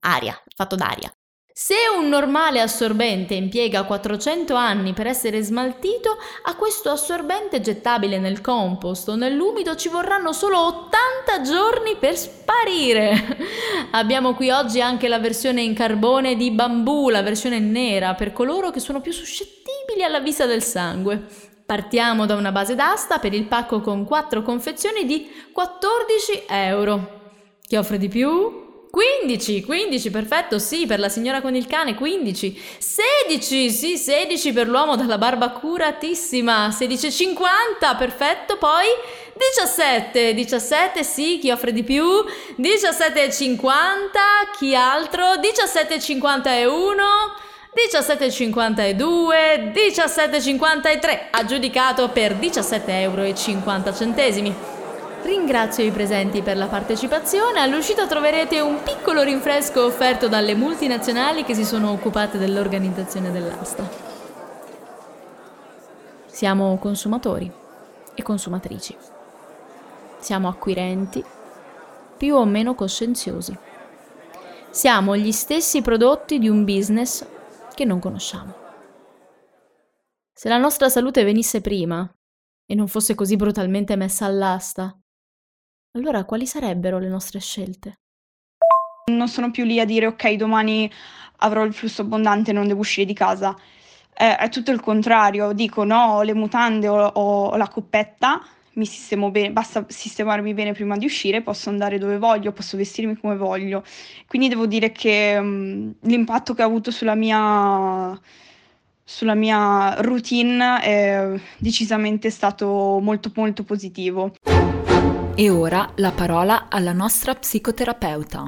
Aria, 0.00 0.38
fatto 0.54 0.76
d'aria. 0.76 1.10
Se 1.56 1.76
un 1.96 2.08
normale 2.08 2.60
assorbente 2.60 3.34
impiega 3.34 3.84
400 3.84 4.56
anni 4.56 4.92
per 4.92 5.06
essere 5.06 5.40
smaltito, 5.40 6.18
a 6.46 6.56
questo 6.56 6.90
assorbente 6.90 7.60
gettabile 7.60 8.18
nel 8.18 8.40
compost 8.40 9.10
o 9.10 9.14
nell'umido 9.14 9.76
ci 9.76 9.88
vorranno 9.88 10.32
solo 10.32 10.58
80 10.58 11.42
giorni 11.42 11.94
per 11.94 12.16
sparire. 12.16 13.38
Abbiamo 13.92 14.34
qui 14.34 14.50
oggi 14.50 14.80
anche 14.80 15.06
la 15.06 15.20
versione 15.20 15.62
in 15.62 15.74
carbone 15.74 16.34
di 16.34 16.50
bambù, 16.50 17.08
la 17.08 17.22
versione 17.22 17.60
nera, 17.60 18.14
per 18.14 18.32
coloro 18.32 18.72
che 18.72 18.80
sono 18.80 19.00
più 19.00 19.12
suscettibili 19.12 20.02
alla 20.02 20.18
vista 20.18 20.46
del 20.46 20.64
sangue. 20.64 21.24
Partiamo 21.64 22.26
da 22.26 22.34
una 22.34 22.50
base 22.50 22.74
d'asta 22.74 23.20
per 23.20 23.32
il 23.32 23.44
pacco 23.44 23.80
con 23.80 24.04
4 24.04 24.42
confezioni 24.42 25.06
di 25.06 25.30
14 25.52 26.46
euro. 26.48 27.20
Chi 27.64 27.76
offre 27.76 27.98
di 27.98 28.08
più? 28.08 28.63
15, 28.94 29.64
15, 29.64 30.10
perfetto, 30.12 30.60
sì, 30.60 30.86
per 30.86 31.00
la 31.00 31.08
signora 31.08 31.40
con 31.40 31.56
il 31.56 31.66
cane, 31.66 31.96
15. 31.96 32.62
16, 32.78 33.68
sì, 33.68 33.98
16 33.98 34.52
per 34.52 34.68
l'uomo 34.68 34.94
dalla 34.94 35.18
barba 35.18 35.50
curatissima. 35.50 36.68
16,50, 36.68 37.96
perfetto, 37.98 38.56
poi 38.56 38.86
17, 39.34 40.32
17, 40.32 41.02
sì, 41.02 41.40
chi 41.40 41.50
offre 41.50 41.72
di 41.72 41.82
più? 41.82 42.04
17,50, 42.04 43.80
chi 44.56 44.76
altro? 44.76 45.24
17,51. 45.40 47.42
17,52, 47.74 49.72
17,53, 49.72 51.18
aggiudicato 51.32 52.10
per 52.10 52.36
17,50 52.36 52.82
euro. 52.86 53.22
Ringrazio 55.24 55.82
i 55.82 55.90
presenti 55.90 56.42
per 56.42 56.58
la 56.58 56.66
partecipazione. 56.66 57.58
All'uscita 57.58 58.06
troverete 58.06 58.60
un 58.60 58.82
piccolo 58.82 59.22
rinfresco 59.22 59.86
offerto 59.86 60.28
dalle 60.28 60.54
multinazionali 60.54 61.44
che 61.44 61.54
si 61.54 61.64
sono 61.64 61.90
occupate 61.92 62.36
dell'organizzazione 62.36 63.32
dell'asta. 63.32 63.88
Siamo 66.26 66.76
consumatori 66.76 67.50
e 68.14 68.22
consumatrici. 68.22 68.94
Siamo 70.18 70.46
acquirenti, 70.48 71.24
più 72.18 72.34
o 72.34 72.44
meno 72.44 72.74
coscienziosi. 72.74 73.56
Siamo 74.68 75.16
gli 75.16 75.32
stessi 75.32 75.80
prodotti 75.80 76.38
di 76.38 76.50
un 76.50 76.64
business 76.64 77.26
che 77.74 77.86
non 77.86 77.98
conosciamo. 77.98 78.54
Se 80.34 80.50
la 80.50 80.58
nostra 80.58 80.90
salute 80.90 81.24
venisse 81.24 81.62
prima 81.62 82.06
e 82.66 82.74
non 82.74 82.88
fosse 82.88 83.14
così 83.14 83.36
brutalmente 83.36 83.96
messa 83.96 84.26
all'asta, 84.26 84.98
allora 85.96 86.24
quali 86.24 86.46
sarebbero 86.46 86.98
le 86.98 87.08
nostre 87.08 87.40
scelte? 87.40 87.94
Non 89.12 89.28
sono 89.28 89.50
più 89.50 89.64
lì 89.64 89.80
a 89.80 89.84
dire 89.84 90.06
ok, 90.06 90.32
domani 90.32 90.90
avrò 91.38 91.64
il 91.64 91.74
flusso 91.74 92.02
abbondante 92.02 92.50
e 92.50 92.54
non 92.54 92.66
devo 92.66 92.80
uscire 92.80 93.06
di 93.06 93.12
casa. 93.12 93.56
Eh, 94.16 94.36
è 94.36 94.48
tutto 94.48 94.70
il 94.70 94.80
contrario, 94.80 95.52
dico 95.52 95.84
no, 95.84 96.16
ho 96.16 96.22
le 96.22 96.34
mutande 96.34 96.88
o, 96.88 96.96
ho 96.96 97.56
la 97.56 97.68
coppetta, 97.68 98.40
mi 98.74 98.86
sistemo 98.86 99.30
bene, 99.30 99.50
basta 99.50 99.84
sistemarmi 99.88 100.54
bene 100.54 100.72
prima 100.72 100.96
di 100.96 101.04
uscire, 101.04 101.42
posso 101.42 101.68
andare 101.68 101.98
dove 101.98 102.18
voglio, 102.18 102.52
posso 102.52 102.76
vestirmi 102.76 103.16
come 103.16 103.36
voglio. 103.36 103.84
Quindi 104.26 104.48
devo 104.48 104.66
dire 104.66 104.90
che 104.90 105.36
um, 105.38 105.92
l'impatto 106.00 106.54
che 106.54 106.62
ha 106.62 106.66
avuto 106.66 106.90
sulla 106.90 107.14
mia, 107.14 108.18
sulla 109.04 109.34
mia 109.34 110.00
routine 110.00 110.80
è 110.80 111.40
decisamente 111.58 112.30
stato 112.30 112.98
molto 113.00 113.30
molto 113.34 113.62
positivo. 113.64 114.32
E 115.36 115.50
ora 115.50 115.90
la 115.96 116.12
parola 116.12 116.68
alla 116.68 116.92
nostra 116.92 117.34
psicoterapeuta. 117.34 118.46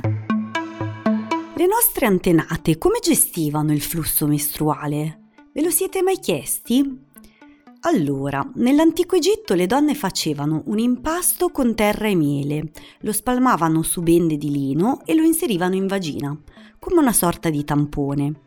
Le 1.57 1.66
nostre 1.66 2.07
antenate 2.07 2.78
come 2.78 3.00
gestivano 3.02 3.73
il 3.73 3.81
flusso 3.81 4.28
mestruale? 4.28 5.31
Ve 5.52 5.62
lo 5.62 5.71
siete 5.71 6.00
mai 6.02 6.21
chiesti? 6.21 7.07
Allora, 7.81 8.49
nell'antico 8.55 9.16
Egitto 9.16 9.55
le 9.55 9.66
donne 9.66 9.97
facevano 9.97 10.62
un 10.66 10.78
impasto 10.78 11.49
con 11.49 11.75
terra 11.75 12.07
e 12.07 12.14
miele, 12.14 12.71
lo 13.00 13.12
spalmavano 13.12 13.83
su 13.83 14.00
bende 14.02 14.37
di 14.37 14.52
lino 14.52 15.00
e 15.05 15.14
lo 15.14 15.23
inserivano 15.23 15.75
in 15.75 15.88
vagina, 15.88 16.38
come 16.78 17.00
una 17.00 17.12
sorta 17.12 17.50
di 17.50 17.64
tampone. 17.64 18.43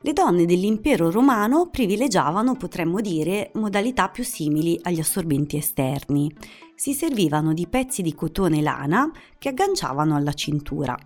Le 0.00 0.12
donne 0.14 0.46
dell'impero 0.46 1.10
romano 1.10 1.68
privilegiavano, 1.68 2.56
potremmo 2.56 3.00
dire, 3.00 3.50
modalità 3.54 4.08
più 4.08 4.24
simili 4.24 4.78
agli 4.82 5.00
assorbenti 5.00 5.56
esterni 5.58 6.32
si 6.76 6.92
servivano 6.92 7.52
di 7.52 7.66
pezzi 7.66 8.02
di 8.02 8.14
cotone 8.14 8.60
lana 8.60 9.10
che 9.38 9.48
agganciavano 9.48 10.14
alla 10.14 10.34
cintura. 10.34 10.96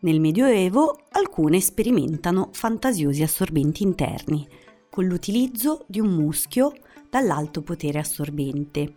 Nel 0.00 0.20
Medioevo 0.20 1.04
alcune 1.12 1.60
sperimentano 1.60 2.50
fantasiosi 2.52 3.22
assorbenti 3.22 3.82
interni, 3.82 4.46
con 4.90 5.04
l'utilizzo 5.06 5.84
di 5.86 6.00
un 6.00 6.08
muschio 6.08 6.72
dall'alto 7.08 7.62
potere 7.62 8.00
assorbente. 8.00 8.94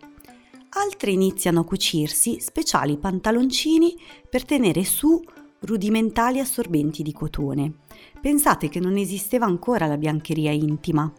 Altre 0.69 1.12
iniziano 1.12 1.59
a 1.59 1.65
cucirsi 1.65 2.39
speciali 2.39 2.97
pantaloncini 2.97 3.95
per 4.27 4.43
tenere 4.43 4.83
su 4.83 5.21
rudimentali 5.59 6.39
assorbenti 6.39 7.03
di 7.03 7.13
cotone. 7.13 7.73
Pensate 8.19 8.69
che 8.69 8.79
non 8.79 8.97
esisteva 8.97 9.45
ancora 9.45 9.85
la 9.85 9.97
biancheria 9.97 10.51
intima. 10.51 11.12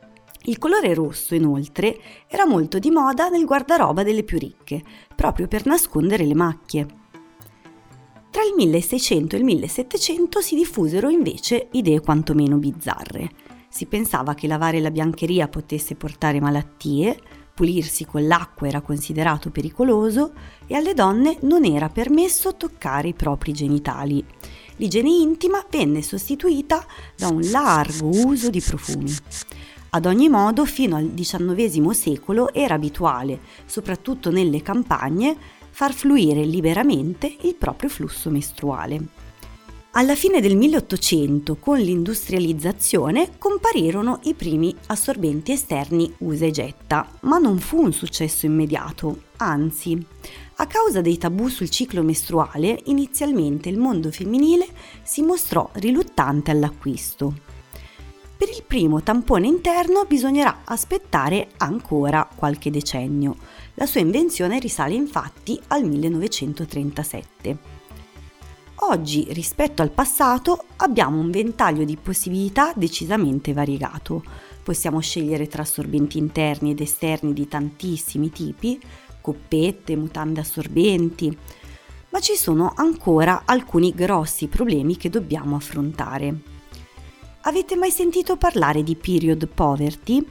Il 0.46 0.58
colore 0.58 0.92
rosso, 0.92 1.34
inoltre, 1.34 1.98
era 2.28 2.44
molto 2.46 2.78
di 2.78 2.90
moda 2.90 3.28
nel 3.28 3.46
guardaroba 3.46 4.02
delle 4.02 4.24
più 4.24 4.38
ricche, 4.38 4.82
proprio 5.14 5.48
per 5.48 5.64
nascondere 5.64 6.26
le 6.26 6.34
macchie. 6.34 6.86
Tra 8.30 8.42
il 8.42 8.52
1600 8.54 9.36
e 9.36 9.38
il 9.38 9.44
1700 9.44 10.40
si 10.42 10.54
diffusero 10.54 11.08
invece 11.08 11.68
idee 11.72 12.00
quantomeno 12.00 12.58
bizzarre. 12.58 13.30
Si 13.70 13.86
pensava 13.86 14.34
che 14.34 14.46
lavare 14.46 14.80
la 14.80 14.90
biancheria 14.90 15.48
potesse 15.48 15.94
portare 15.94 16.40
malattie, 16.40 17.18
pulirsi 17.54 18.04
con 18.04 18.26
l'acqua 18.26 18.68
era 18.68 18.82
considerato 18.82 19.50
pericoloso 19.50 20.32
e 20.66 20.74
alle 20.74 20.92
donne 20.92 21.38
non 21.42 21.64
era 21.64 21.88
permesso 21.88 22.54
toccare 22.56 23.08
i 23.08 23.14
propri 23.14 23.52
genitali. 23.52 24.22
L'igiene 24.76 25.08
intima 25.08 25.64
venne 25.70 26.02
sostituita 26.02 26.84
da 27.16 27.28
un 27.28 27.40
largo 27.50 28.08
uso 28.08 28.50
di 28.50 28.60
profumi. 28.60 29.14
Ad 29.94 30.06
ogni 30.06 30.28
modo, 30.28 30.64
fino 30.64 30.96
al 30.96 31.12
XIX 31.14 31.90
secolo 31.90 32.52
era 32.52 32.74
abituale, 32.74 33.38
soprattutto 33.64 34.32
nelle 34.32 34.60
campagne, 34.60 35.36
far 35.70 35.92
fluire 35.92 36.44
liberamente 36.44 37.32
il 37.42 37.54
proprio 37.54 37.88
flusso 37.88 38.28
mestruale. 38.28 39.06
Alla 39.92 40.16
fine 40.16 40.40
del 40.40 40.56
1800, 40.56 41.58
con 41.60 41.78
l'industrializzazione, 41.78 43.38
comparirono 43.38 44.18
i 44.24 44.34
primi 44.34 44.74
assorbenti 44.86 45.52
esterni 45.52 46.12
usa 46.18 46.46
e 46.46 46.50
getta, 46.50 47.08
ma 47.20 47.38
non 47.38 47.58
fu 47.58 47.80
un 47.80 47.92
successo 47.92 48.46
immediato, 48.46 49.26
anzi, 49.36 50.04
a 50.56 50.66
causa 50.66 51.02
dei 51.02 51.18
tabù 51.18 51.46
sul 51.46 51.70
ciclo 51.70 52.02
mestruale, 52.02 52.80
inizialmente 52.86 53.68
il 53.68 53.78
mondo 53.78 54.10
femminile 54.10 54.66
si 55.04 55.22
mostrò 55.22 55.70
riluttante 55.74 56.50
all'acquisto. 56.50 57.43
Per 58.36 58.48
il 58.48 58.64
primo 58.66 59.00
tampone 59.00 59.46
interno 59.46 60.06
bisognerà 60.06 60.62
aspettare 60.64 61.50
ancora 61.58 62.28
qualche 62.34 62.70
decennio. 62.70 63.36
La 63.74 63.86
sua 63.86 64.00
invenzione 64.00 64.58
risale 64.58 64.94
infatti 64.94 65.58
al 65.68 65.84
1937. 65.84 67.58
Oggi, 68.86 69.28
rispetto 69.30 69.82
al 69.82 69.92
passato, 69.92 70.64
abbiamo 70.76 71.20
un 71.20 71.30
ventaglio 71.30 71.84
di 71.84 71.96
possibilità 71.96 72.72
decisamente 72.74 73.52
variegato. 73.52 74.24
Possiamo 74.64 74.98
scegliere 74.98 75.46
tra 75.46 75.62
assorbenti 75.62 76.18
interni 76.18 76.72
ed 76.72 76.80
esterni 76.80 77.32
di 77.32 77.46
tantissimi 77.46 78.30
tipi, 78.30 78.80
coppette, 79.20 79.96
mutande 79.96 80.40
assorbenti, 80.40 81.34
ma 82.10 82.18
ci 82.18 82.34
sono 82.34 82.72
ancora 82.74 83.42
alcuni 83.44 83.94
grossi 83.94 84.48
problemi 84.48 84.96
che 84.96 85.08
dobbiamo 85.08 85.54
affrontare. 85.54 86.53
Avete 87.46 87.76
mai 87.76 87.90
sentito 87.90 88.38
parlare 88.38 88.82
di 88.82 88.96
period 88.96 89.46
poverty? 89.48 90.26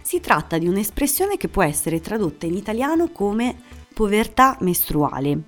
Si 0.00 0.20
tratta 0.20 0.58
di 0.58 0.68
un'espressione 0.68 1.36
che 1.36 1.48
può 1.48 1.64
essere 1.64 2.00
tradotta 2.00 2.46
in 2.46 2.54
italiano 2.54 3.10
come 3.10 3.60
povertà 3.92 4.56
mestruale. 4.60 5.42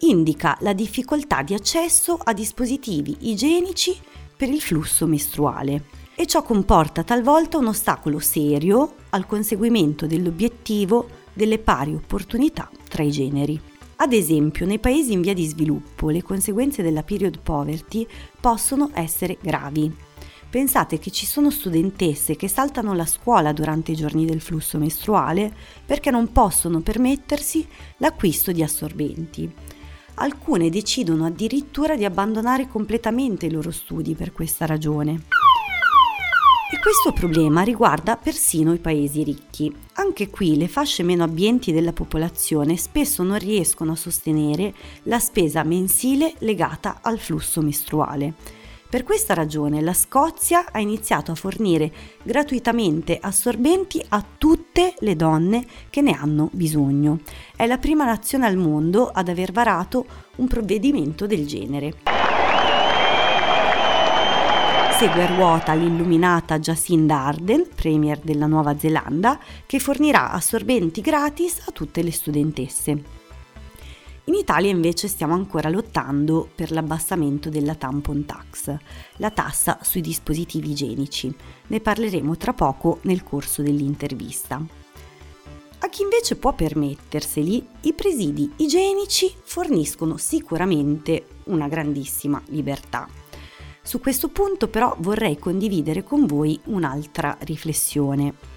Indica 0.00 0.56
la 0.60 0.72
difficoltà 0.72 1.42
di 1.42 1.52
accesso 1.52 2.16
a 2.22 2.32
dispositivi 2.32 3.16
igienici 3.22 3.98
per 4.36 4.48
il 4.50 4.60
flusso 4.60 5.08
mestruale 5.08 5.86
e 6.14 6.26
ciò 6.26 6.44
comporta 6.44 7.02
talvolta 7.02 7.58
un 7.58 7.66
ostacolo 7.66 8.20
serio 8.20 8.94
al 9.10 9.26
conseguimento 9.26 10.06
dell'obiettivo 10.06 11.08
delle 11.32 11.58
pari 11.58 11.92
opportunità 11.92 12.70
tra 12.88 13.02
i 13.02 13.10
generi. 13.10 13.60
Ad 13.96 14.12
esempio, 14.12 14.64
nei 14.64 14.78
paesi 14.78 15.12
in 15.12 15.22
via 15.22 15.34
di 15.34 15.44
sviluppo 15.44 16.10
le 16.10 16.22
conseguenze 16.22 16.82
della 16.82 17.02
period 17.02 17.40
poverty 17.40 18.06
possono 18.40 18.90
essere 18.92 19.38
gravi. 19.40 20.03
Pensate 20.54 21.00
che 21.00 21.10
ci 21.10 21.26
sono 21.26 21.50
studentesse 21.50 22.36
che 22.36 22.46
saltano 22.46 22.94
la 22.94 23.06
scuola 23.06 23.52
durante 23.52 23.90
i 23.90 23.96
giorni 23.96 24.24
del 24.24 24.40
flusso 24.40 24.78
mestruale 24.78 25.52
perché 25.84 26.12
non 26.12 26.30
possono 26.30 26.78
permettersi 26.78 27.66
l'acquisto 27.96 28.52
di 28.52 28.62
assorbenti. 28.62 29.52
Alcune 30.14 30.70
decidono 30.70 31.26
addirittura 31.26 31.96
di 31.96 32.04
abbandonare 32.04 32.68
completamente 32.68 33.46
i 33.46 33.50
loro 33.50 33.72
studi 33.72 34.14
per 34.14 34.30
questa 34.30 34.64
ragione. 34.64 35.22
E 36.70 36.78
questo 36.80 37.10
problema 37.12 37.62
riguarda 37.62 38.16
persino 38.16 38.72
i 38.72 38.78
paesi 38.78 39.24
ricchi. 39.24 39.74
Anche 39.94 40.30
qui 40.30 40.56
le 40.56 40.68
fasce 40.68 41.02
meno 41.02 41.24
abbienti 41.24 41.72
della 41.72 41.92
popolazione 41.92 42.76
spesso 42.76 43.24
non 43.24 43.38
riescono 43.38 43.90
a 43.90 43.96
sostenere 43.96 44.72
la 45.02 45.18
spesa 45.18 45.64
mensile 45.64 46.32
legata 46.38 47.00
al 47.02 47.18
flusso 47.18 47.60
mestruale. 47.60 48.62
Per 48.94 49.02
questa 49.02 49.34
ragione 49.34 49.80
la 49.80 49.92
Scozia 49.92 50.66
ha 50.70 50.78
iniziato 50.78 51.32
a 51.32 51.34
fornire 51.34 51.90
gratuitamente 52.22 53.18
assorbenti 53.20 54.00
a 54.10 54.24
tutte 54.38 54.94
le 55.00 55.16
donne 55.16 55.66
che 55.90 56.00
ne 56.00 56.12
hanno 56.12 56.48
bisogno. 56.52 57.18
È 57.56 57.66
la 57.66 57.78
prima 57.78 58.04
nazione 58.04 58.46
al 58.46 58.56
mondo 58.56 59.08
ad 59.08 59.28
aver 59.28 59.50
varato 59.50 60.06
un 60.36 60.46
provvedimento 60.46 61.26
del 61.26 61.44
genere. 61.44 61.94
Segue 64.92 65.22
a 65.24 65.34
ruota 65.34 65.74
l'illuminata 65.74 66.60
Jacinda 66.60 67.18
Arden, 67.18 67.66
premier 67.74 68.20
della 68.20 68.46
Nuova 68.46 68.78
Zelanda, 68.78 69.40
che 69.66 69.80
fornirà 69.80 70.30
assorbenti 70.30 71.00
gratis 71.00 71.62
a 71.66 71.72
tutte 71.72 72.00
le 72.00 72.12
studentesse. 72.12 73.23
In 74.26 74.34
Italia 74.34 74.70
invece 74.70 75.06
stiamo 75.06 75.34
ancora 75.34 75.68
lottando 75.68 76.48
per 76.54 76.70
l'abbassamento 76.70 77.50
della 77.50 77.74
tampon 77.74 78.24
tax, 78.24 78.74
la 79.16 79.30
tassa 79.30 79.78
sui 79.82 80.00
dispositivi 80.00 80.70
igienici. 80.70 81.34
Ne 81.66 81.80
parleremo 81.80 82.34
tra 82.38 82.54
poco 82.54 83.00
nel 83.02 83.22
corso 83.22 83.60
dell'intervista. 83.60 84.64
A 85.78 85.88
chi 85.90 86.02
invece 86.02 86.36
può 86.36 86.54
permetterseli, 86.54 87.66
i 87.82 87.92
presidi 87.92 88.50
igienici 88.56 89.30
forniscono 89.42 90.16
sicuramente 90.16 91.26
una 91.44 91.68
grandissima 91.68 92.40
libertà. 92.46 93.06
Su 93.82 94.00
questo 94.00 94.28
punto 94.28 94.68
però 94.68 94.96
vorrei 95.00 95.38
condividere 95.38 96.02
con 96.02 96.24
voi 96.24 96.58
un'altra 96.64 97.36
riflessione. 97.40 98.53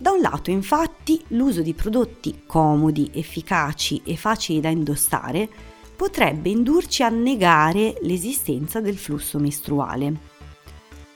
Da 0.00 0.12
un 0.12 0.20
lato 0.20 0.50
infatti 0.50 1.20
l'uso 1.28 1.60
di 1.60 1.74
prodotti 1.74 2.42
comodi, 2.46 3.10
efficaci 3.12 4.00
e 4.04 4.16
facili 4.16 4.60
da 4.60 4.68
indossare 4.68 5.48
potrebbe 5.96 6.50
indurci 6.50 7.02
a 7.02 7.08
negare 7.08 7.98
l'esistenza 8.02 8.80
del 8.80 8.96
flusso 8.96 9.40
mestruale. 9.40 10.36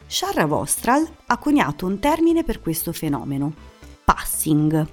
Sharra 0.04 0.46
Vostral 0.46 1.08
ha 1.26 1.38
coniato 1.38 1.86
un 1.86 2.00
termine 2.00 2.42
per 2.42 2.60
questo 2.60 2.92
fenomeno, 2.92 3.54
passing. 4.04 4.84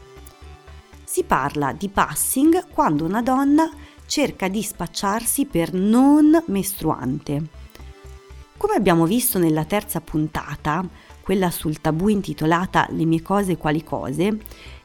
Si 1.03 1.23
parla 1.23 1.73
di 1.73 1.89
passing 1.89 2.67
quando 2.69 3.05
una 3.05 3.23
donna 3.23 3.71
cerca 4.05 4.47
di 4.47 4.61
spacciarsi 4.61 5.45
per 5.45 5.73
non 5.73 6.43
mestruante. 6.45 7.43
Come 8.55 8.75
abbiamo 8.75 9.05
visto 9.05 9.39
nella 9.39 9.65
terza 9.65 9.99
puntata, 9.99 10.87
quella 11.29 11.51
sul 11.51 11.79
tabù 11.79 12.07
intitolata 12.07 12.87
Le 12.89 13.05
mie 13.05 13.21
cose 13.21 13.55
quali 13.55 13.83
cose, 13.83 14.35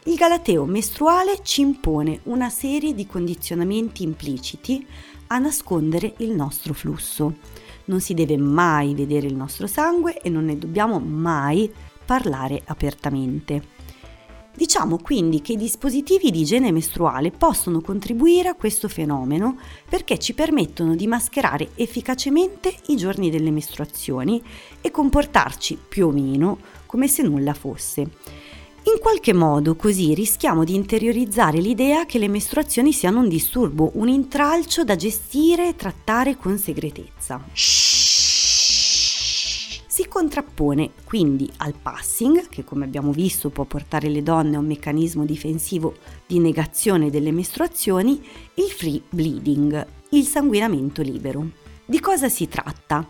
il 0.04 0.14
galateo 0.14 0.66
mestruale 0.66 1.38
ci 1.42 1.62
impone 1.62 2.20
una 2.24 2.50
serie 2.50 2.92
di 2.92 3.06
condizionamenti 3.06 4.02
impliciti 4.02 4.86
a 5.28 5.38
nascondere 5.38 6.12
il 6.18 6.32
nostro 6.32 6.74
flusso. 6.74 7.36
Non 7.86 8.02
si 8.02 8.12
deve 8.12 8.36
mai 8.36 8.94
vedere 8.94 9.26
il 9.26 9.34
nostro 9.34 9.66
sangue 9.66 10.20
e 10.20 10.28
non 10.28 10.44
ne 10.44 10.58
dobbiamo 10.58 10.98
mai 10.98 11.72
parlare 12.04 12.60
apertamente. 12.66 13.74
Diciamo 14.56 14.99
quindi 14.99 15.40
che 15.40 15.54
i 15.54 15.56
dispositivi 15.56 16.30
di 16.30 16.42
igiene 16.42 16.70
mestruale 16.70 17.32
possono 17.32 17.80
contribuire 17.80 18.49
a 18.49 18.54
questo 18.54 18.88
fenomeno 18.88 19.58
perché 19.88 20.16
ci 20.18 20.32
permettono 20.32 20.94
di 20.94 21.08
mascherare 21.08 21.70
efficacemente 21.75 22.73
i 22.87 22.96
giorni 22.96 23.30
delle 23.30 23.50
mestruazioni 23.50 24.40
e 24.80 24.90
comportarci 24.92 25.76
più 25.88 26.06
o 26.06 26.11
meno 26.12 26.58
come 26.87 27.08
se 27.08 27.23
nulla 27.23 27.52
fosse. 27.52 28.02
In 28.87 29.00
qualche 29.00 29.32
modo 29.32 29.75
così 29.76 30.14
rischiamo 30.14 30.62
di 30.62 30.75
interiorizzare 30.75 31.58
l'idea 31.58 32.04
che 32.04 32.18
le 32.18 32.28
mestruazioni 32.28 32.92
siano 32.92 33.20
un 33.20 33.28
disturbo, 33.28 33.92
un 33.94 34.08
intralcio 34.08 34.84
da 34.84 34.94
gestire 34.94 35.68
e 35.68 35.75
trattare 35.75 36.37
con 36.37 36.58
segretezza. 36.58 37.42
Si 39.94 40.08
contrappone 40.08 40.90
quindi 41.04 41.48
al 41.58 41.76
passing, 41.80 42.48
che 42.48 42.64
come 42.64 42.84
abbiamo 42.84 43.12
visto 43.12 43.50
può 43.50 43.62
portare 43.62 44.08
le 44.08 44.24
donne 44.24 44.56
a 44.56 44.58
un 44.58 44.66
meccanismo 44.66 45.24
difensivo 45.24 45.94
di 46.26 46.40
negazione 46.40 47.10
delle 47.10 47.30
mestruazioni, 47.30 48.20
il 48.54 48.70
free 48.76 49.00
bleeding, 49.08 49.86
il 50.08 50.26
sanguinamento 50.26 51.00
libero. 51.00 51.49
Di 51.84 52.00
cosa 52.00 52.28
si 52.28 52.49
tratta? 52.49 53.06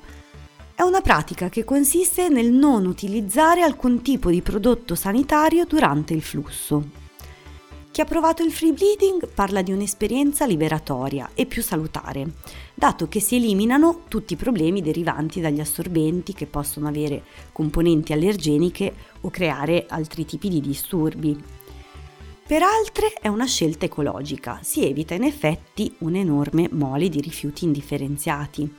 È 0.74 0.82
una 0.82 1.00
pratica 1.00 1.48
che 1.48 1.64
consiste 1.64 2.28
nel 2.28 2.52
non 2.52 2.84
utilizzare 2.84 3.62
alcun 3.62 4.02
tipo 4.02 4.28
di 4.28 4.42
prodotto 4.42 4.94
sanitario 4.94 5.64
durante 5.64 6.12
il 6.12 6.20
flusso. 6.20 7.03
Chi 7.94 8.00
ha 8.00 8.06
provato 8.06 8.42
il 8.42 8.50
free 8.50 8.72
bleeding 8.72 9.28
parla 9.28 9.62
di 9.62 9.70
un'esperienza 9.70 10.46
liberatoria 10.46 11.30
e 11.32 11.46
più 11.46 11.62
salutare, 11.62 12.26
dato 12.74 13.06
che 13.06 13.20
si 13.20 13.36
eliminano 13.36 14.00
tutti 14.08 14.32
i 14.32 14.36
problemi 14.36 14.82
derivanti 14.82 15.40
dagli 15.40 15.60
assorbenti 15.60 16.32
che 16.32 16.46
possono 16.46 16.88
avere 16.88 17.22
componenti 17.52 18.12
allergeniche 18.12 18.92
o 19.20 19.30
creare 19.30 19.86
altri 19.88 20.24
tipi 20.24 20.48
di 20.48 20.60
disturbi. 20.60 21.40
Per 22.44 22.62
altre 22.62 23.12
è 23.12 23.28
una 23.28 23.46
scelta 23.46 23.84
ecologica, 23.84 24.58
si 24.60 24.84
evita 24.84 25.14
in 25.14 25.22
effetti 25.22 25.94
un'enorme 25.98 26.70
mole 26.72 27.08
di 27.08 27.20
rifiuti 27.20 27.64
indifferenziati. 27.64 28.74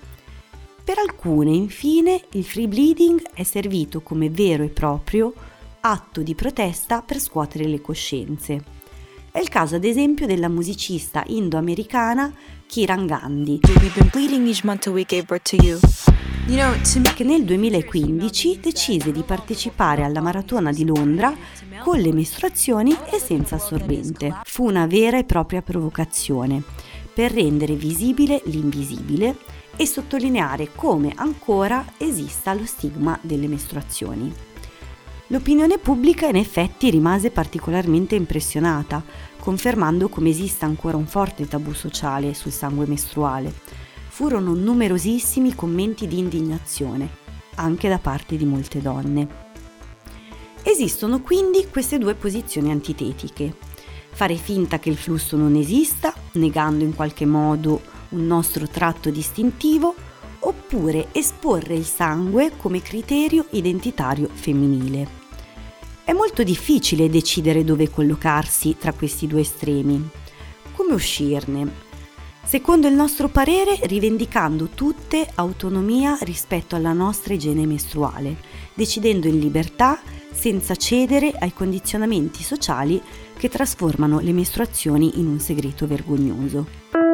Per 0.84 0.98
alcune, 0.98 1.52
infine, 1.52 2.22
il 2.32 2.44
free 2.44 2.68
bleeding 2.68 3.22
è 3.34 3.44
servito 3.44 4.02
come 4.02 4.30
vero 4.30 4.64
e 4.64 4.70
proprio 4.70 5.34
atto 5.80 6.22
di 6.22 6.36
protesta 6.36 7.02
per 7.02 7.22
scuotere 7.22 7.66
le 7.66 7.80
coscienze 7.80 8.75
è 9.36 9.40
il 9.40 9.50
caso 9.50 9.76
ad 9.76 9.84
esempio 9.84 10.26
della 10.26 10.48
musicista 10.48 11.22
indo-americana 11.28 12.34
Kiran 12.66 13.06
Gandhi, 13.06 13.60
che 17.14 17.26
nel 17.26 17.44
2015 17.44 18.60
decise 18.62 19.12
di 19.12 19.24
partecipare 19.24 20.04
alla 20.04 20.22
maratona 20.22 20.72
di 20.72 20.86
Londra 20.86 21.36
con 21.84 22.00
le 22.00 22.14
mestruazioni 22.14 22.96
e 23.12 23.20
senza 23.20 23.56
assorbente. 23.56 24.34
Fu 24.46 24.68
una 24.68 24.88
vera 24.88 25.18
e 25.18 25.26
propria 25.26 25.62
provocazione 25.62 26.64
per 27.14 27.34
rendere 27.34 27.74
visibile 27.74 28.42
l'invisibile 28.46 29.36
e 29.76 29.86
sottolineare 29.86 30.70
come 30.74 31.12
ancora 31.14 31.86
esista 31.98 32.54
lo 32.54 32.66
stigma 32.66 33.20
delle 33.22 33.50
mestruazioni. 33.50 34.55
L'opinione 35.30 35.80
pubblica 35.80 36.28
in 36.28 36.36
effetti 36.36 36.92
rimase 36.92 37.32
particolarmente 37.32 38.14
impressionata, 38.14 39.04
confermando 39.40 40.08
come 40.08 40.30
esista 40.30 40.68
ancora 40.68 40.98
un 40.98 41.08
forte 41.08 41.48
tabù 41.48 41.74
sociale 41.74 42.36
sul 42.36 42.52
sangue 42.52 42.86
mestruale. 42.86 43.52
Furono 44.08 44.54
numerosissimi 44.54 45.56
commenti 45.56 46.08
di 46.08 46.20
indignazione, 46.20 47.10
anche 47.56 47.90
da 47.90 47.98
parte 47.98 48.38
di 48.38 48.46
molte 48.46 48.82
donne. 48.82 49.44
Esistono 50.62 51.22
quindi 51.22 51.68
queste 51.72 51.98
due 51.98 52.14
posizioni 52.14 52.70
antitetiche. 52.70 53.56
Fare 54.12 54.36
finta 54.36 54.78
che 54.78 54.90
il 54.90 54.98
flusso 54.98 55.36
non 55.38 55.56
esista, 55.56 56.14
negando 56.34 56.84
in 56.84 56.94
qualche 56.94 57.26
modo 57.26 57.82
un 58.10 58.28
nostro 58.28 58.68
tratto 58.68 59.10
distintivo, 59.10 59.96
oppure 60.48 61.08
esporre 61.12 61.76
il 61.76 61.86
sangue 61.86 62.52
come 62.58 62.82
criterio 62.82 63.46
identitario 63.52 64.30
femminile. 64.32 65.24
È 66.04 66.14
molto 66.14 66.44
difficile 66.44 67.10
decidere 67.10 67.64
dove 67.64 67.90
collocarsi 67.90 68.76
tra 68.78 68.94
questi 68.94 69.28
due 69.28 69.42
estremi. 69.42 70.08
Come 70.74 70.94
uscirne? 70.94 71.84
Secondo 72.44 72.88
il 72.88 72.94
nostro 72.94 73.28
parere, 73.28 73.80
rivendicando 73.84 74.70
tutte 74.70 75.28
autonomia 75.34 76.16
rispetto 76.22 76.76
alla 76.76 76.94
nostra 76.94 77.34
igiene 77.34 77.66
mestruale, 77.66 78.38
decidendo 78.76 79.28
in 79.28 79.40
libertà 79.40 80.00
senza 80.32 80.76
cedere 80.76 81.32
ai 81.32 81.54
condizionamenti 81.54 82.44
sociali 82.44 83.02
che 83.36 83.50
trasformano 83.50 84.20
le 84.20 84.32
mestruazioni 84.32 85.20
in 85.20 85.26
un 85.26 85.40
segreto 85.40 85.88
vergognoso. 85.88 87.05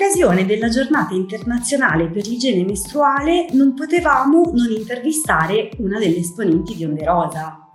Occasione 0.00 0.46
della 0.46 0.70
giornata 0.70 1.12
internazionale 1.12 2.08
per 2.08 2.26
l'igiene 2.26 2.64
mestruale 2.64 3.48
non 3.52 3.74
potevamo 3.74 4.50
non 4.54 4.70
intervistare 4.70 5.68
una 5.76 5.98
delle 5.98 6.16
esponenti 6.16 6.74
di 6.74 6.86
Onde 6.86 7.04
Rosa. 7.04 7.68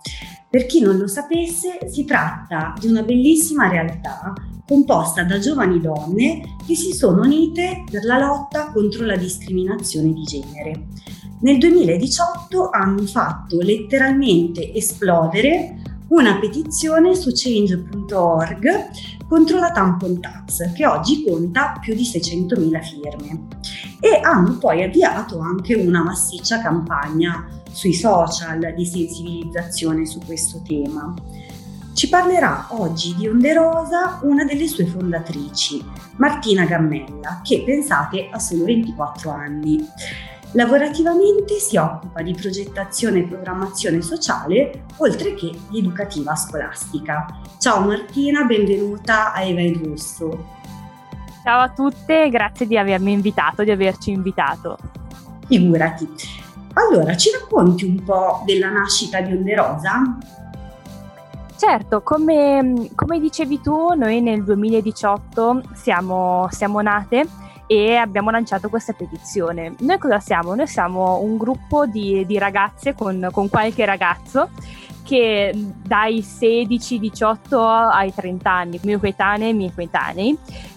Per 0.50 0.66
chi 0.66 0.80
non 0.80 0.96
lo 0.96 1.06
sapesse, 1.06 1.78
si 1.86 2.04
tratta 2.04 2.74
di 2.80 2.88
una 2.88 3.02
bellissima 3.02 3.68
realtà 3.68 4.32
composta 4.66 5.22
da 5.22 5.38
giovani 5.38 5.80
donne 5.80 6.56
che 6.66 6.74
si 6.74 6.90
sono 6.90 7.22
unite 7.22 7.84
per 7.88 8.02
la 8.02 8.18
lotta 8.18 8.72
contro 8.72 9.04
la 9.04 9.16
discriminazione 9.16 10.12
di 10.12 10.22
genere. 10.24 10.86
Nel 11.42 11.58
2018 11.58 12.70
hanno 12.70 13.06
fatto 13.06 13.60
letteralmente 13.60 14.74
esplodere 14.74 15.76
una 16.08 16.38
petizione 16.38 17.14
su 17.14 17.30
change.org 17.32 19.15
contro 19.28 19.58
la 19.58 19.70
tampon 19.70 20.20
tax 20.20 20.72
che 20.72 20.86
oggi 20.86 21.24
conta 21.24 21.78
più 21.80 21.94
di 21.94 22.02
600.000 22.02 22.82
firme 22.82 23.46
e 24.00 24.20
hanno 24.22 24.56
poi 24.58 24.82
avviato 24.82 25.38
anche 25.40 25.74
una 25.74 26.02
massiccia 26.02 26.60
campagna 26.60 27.46
sui 27.70 27.94
social 27.94 28.72
di 28.74 28.86
sensibilizzazione 28.86 30.06
su 30.06 30.20
questo 30.24 30.62
tema. 30.66 31.14
Ci 31.92 32.08
parlerà 32.10 32.66
oggi 32.70 33.14
di 33.14 33.26
Onde 33.26 33.54
Rosa 33.54 34.20
una 34.22 34.44
delle 34.44 34.68
sue 34.68 34.84
fondatrici, 34.84 35.82
Martina 36.16 36.66
Gammella, 36.66 37.40
che 37.42 37.62
pensate 37.64 38.28
ha 38.30 38.38
solo 38.38 38.64
24 38.64 39.30
anni. 39.30 39.82
Lavorativamente 40.52 41.58
si 41.58 41.76
occupa 41.76 42.22
di 42.22 42.32
progettazione 42.32 43.18
e 43.18 43.22
programmazione 43.24 44.00
sociale, 44.00 44.84
oltre 44.98 45.34
che 45.34 45.52
di 45.68 45.78
educativa 45.78 46.34
scolastica. 46.34 47.26
Ciao 47.58 47.80
Martina, 47.80 48.44
benvenuta 48.44 49.32
a 49.32 49.42
Eva 49.42 49.60
ed 49.60 49.76
Russo. 49.76 50.54
Ciao 51.42 51.60
a 51.60 51.68
tutte, 51.70 52.28
grazie 52.30 52.66
di 52.66 52.78
avermi 52.78 53.12
invitato, 53.12 53.64
di 53.64 53.70
averci 53.70 54.12
invitato. 54.12 54.78
Figurati. 55.46 56.08
Allora, 56.74 57.16
ci 57.16 57.30
racconti 57.30 57.84
un 57.84 58.02
po' 58.02 58.42
della 58.44 58.70
nascita 58.70 59.20
di 59.20 59.32
Onde 59.32 59.54
Rosa? 59.54 60.18
Certo, 61.56 62.02
come, 62.02 62.90
come, 62.94 63.18
dicevi 63.18 63.60
tu, 63.60 63.94
noi 63.94 64.20
nel 64.20 64.44
2018 64.44 65.62
siamo, 65.74 66.48
siamo, 66.50 66.82
nate 66.82 67.26
e 67.66 67.96
abbiamo 67.96 68.30
lanciato 68.30 68.68
questa 68.68 68.92
petizione. 68.92 69.74
Noi 69.80 69.98
cosa 69.98 70.20
siamo? 70.20 70.54
Noi 70.54 70.66
siamo 70.66 71.20
un 71.20 71.36
gruppo 71.36 71.86
di, 71.86 72.24
di 72.26 72.38
ragazze 72.38 72.94
con, 72.94 73.28
con 73.32 73.48
qualche 73.48 73.84
ragazzo 73.84 74.50
che 75.02 75.52
dai 75.54 76.20
16, 76.20 76.98
18 76.98 77.64
ai 77.64 78.12
30 78.12 78.50
anni, 78.50 78.80
miei 78.82 78.98
coetanei 78.98 79.50
e 79.50 79.52
miei 79.52 79.72
coetanei, 79.72 80.36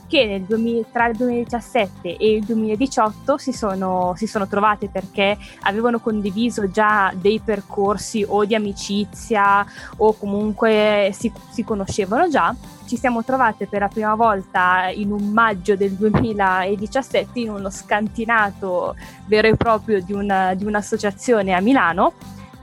che 0.09 0.43
2000, 0.45 0.85
tra 0.91 1.07
il 1.07 1.15
2017 1.15 2.17
e 2.17 2.35
il 2.35 2.43
2018 2.43 3.37
si 3.37 3.51
sono, 3.51 4.13
si 4.15 4.27
sono, 4.27 4.47
trovate 4.47 4.87
perché 4.87 5.37
avevano 5.61 5.99
condiviso 5.99 6.69
già 6.69 7.11
dei 7.15 7.39
percorsi 7.39 8.23
o 8.27 8.45
di 8.45 8.53
amicizia 8.53 9.65
o 9.97 10.13
comunque 10.13 11.09
si, 11.13 11.31
si 11.49 11.63
conoscevano 11.63 12.27
già. 12.27 12.55
Ci 12.89 12.97
siamo 12.97 13.23
trovate 13.23 13.67
per 13.67 13.81
la 13.81 13.87
prima 13.87 14.15
volta 14.15 14.89
in 14.91 15.11
un 15.11 15.27
maggio 15.27 15.75
del 15.75 15.91
2017 15.91 17.39
in 17.39 17.51
uno 17.51 17.69
scantinato 17.69 18.95
vero 19.27 19.47
e 19.47 19.55
proprio 19.55 20.01
di, 20.01 20.11
una, 20.11 20.55
di 20.55 20.65
un'associazione 20.65 21.53
a 21.53 21.61
Milano 21.61 22.13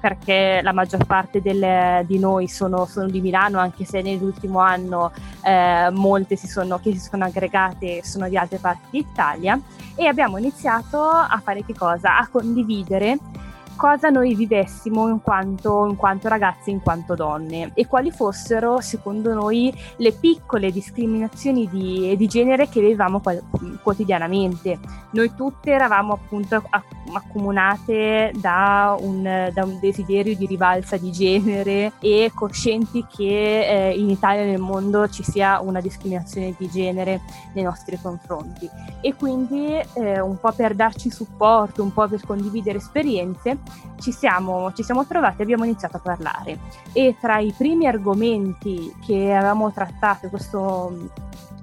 perché 0.00 0.58
la 0.64 0.72
maggior 0.72 1.06
parte 1.06 1.40
del, 1.40 2.04
di 2.06 2.18
noi 2.18 2.48
sono, 2.48 2.86
sono, 2.86 3.06
di 3.08 3.20
Milano, 3.20 3.60
anche 3.60 3.84
se 3.84 4.02
nell'ultimo 4.02 4.58
anno 4.58 5.12
eh, 5.44 5.90
molte 5.92 6.34
si 6.34 6.48
sono, 6.48 6.80
che 6.80 6.90
si 6.90 6.98
sono 6.98 7.24
aggregate 7.24 8.00
sono 8.02 8.28
di 8.28 8.36
altre 8.36 8.58
parti 8.58 8.88
d'Italia 8.90 9.56
e 9.94 10.08
abbiamo 10.08 10.38
iniziato 10.38 11.08
a 11.08 11.40
fare 11.40 11.64
che 11.64 11.72
cosa? 11.72 12.18
A 12.18 12.26
condividere 12.26 13.16
cosa 13.76 14.08
noi 14.08 14.34
vivessimo 14.34 15.08
in 15.08 15.20
quanto, 15.20 15.86
in 15.86 15.96
quanto 15.96 16.28
ragazze, 16.28 16.70
in 16.70 16.80
quanto 16.80 17.14
donne 17.14 17.70
e 17.74 17.86
quali 17.86 18.10
fossero 18.10 18.80
secondo 18.80 19.32
noi 19.34 19.72
le 19.96 20.12
piccole 20.12 20.72
discriminazioni 20.72 21.68
di, 21.68 22.16
di 22.16 22.26
genere 22.26 22.68
che 22.68 22.80
vivevamo 22.80 23.20
quotidianamente. 23.82 24.78
Noi 25.10 25.34
tutte 25.34 25.70
eravamo 25.70 26.14
appunto 26.14 26.62
accomunate 27.16 28.32
da 28.34 28.96
un, 28.98 29.22
da 29.52 29.64
un 29.64 29.78
desiderio 29.80 30.36
di 30.36 30.46
rivalsa 30.46 30.96
di 30.96 31.10
genere 31.10 31.92
e 32.00 32.30
coscienti 32.34 33.04
che 33.06 33.90
eh, 33.90 33.98
in 33.98 34.10
Italia 34.10 34.42
e 34.42 34.46
nel 34.46 34.60
mondo 34.60 35.08
ci 35.08 35.22
sia 35.22 35.60
una 35.60 35.80
discriminazione 35.80 36.54
di 36.56 36.68
genere 36.68 37.20
nei 37.54 37.64
nostri 37.64 37.98
confronti 38.00 38.68
e 39.00 39.14
quindi 39.14 39.74
eh, 39.94 40.20
un 40.20 40.38
po' 40.38 40.52
per 40.52 40.74
darci 40.74 41.10
supporto, 41.10 41.82
un 41.82 41.92
po' 41.92 42.08
per 42.08 42.24
condividere 42.24 42.78
esperienze 42.78 43.58
ci 43.98 44.12
siamo, 44.12 44.72
ci 44.72 44.82
siamo 44.82 45.06
trovati 45.06 45.40
e 45.40 45.42
abbiamo 45.44 45.64
iniziato 45.64 45.96
a 45.96 46.00
parlare. 46.00 46.58
E 46.92 47.16
tra 47.20 47.38
i 47.38 47.52
primi 47.56 47.86
argomenti 47.86 48.94
che 49.04 49.34
avevamo 49.34 49.72
trattato, 49.72 50.28
questo 50.28 51.10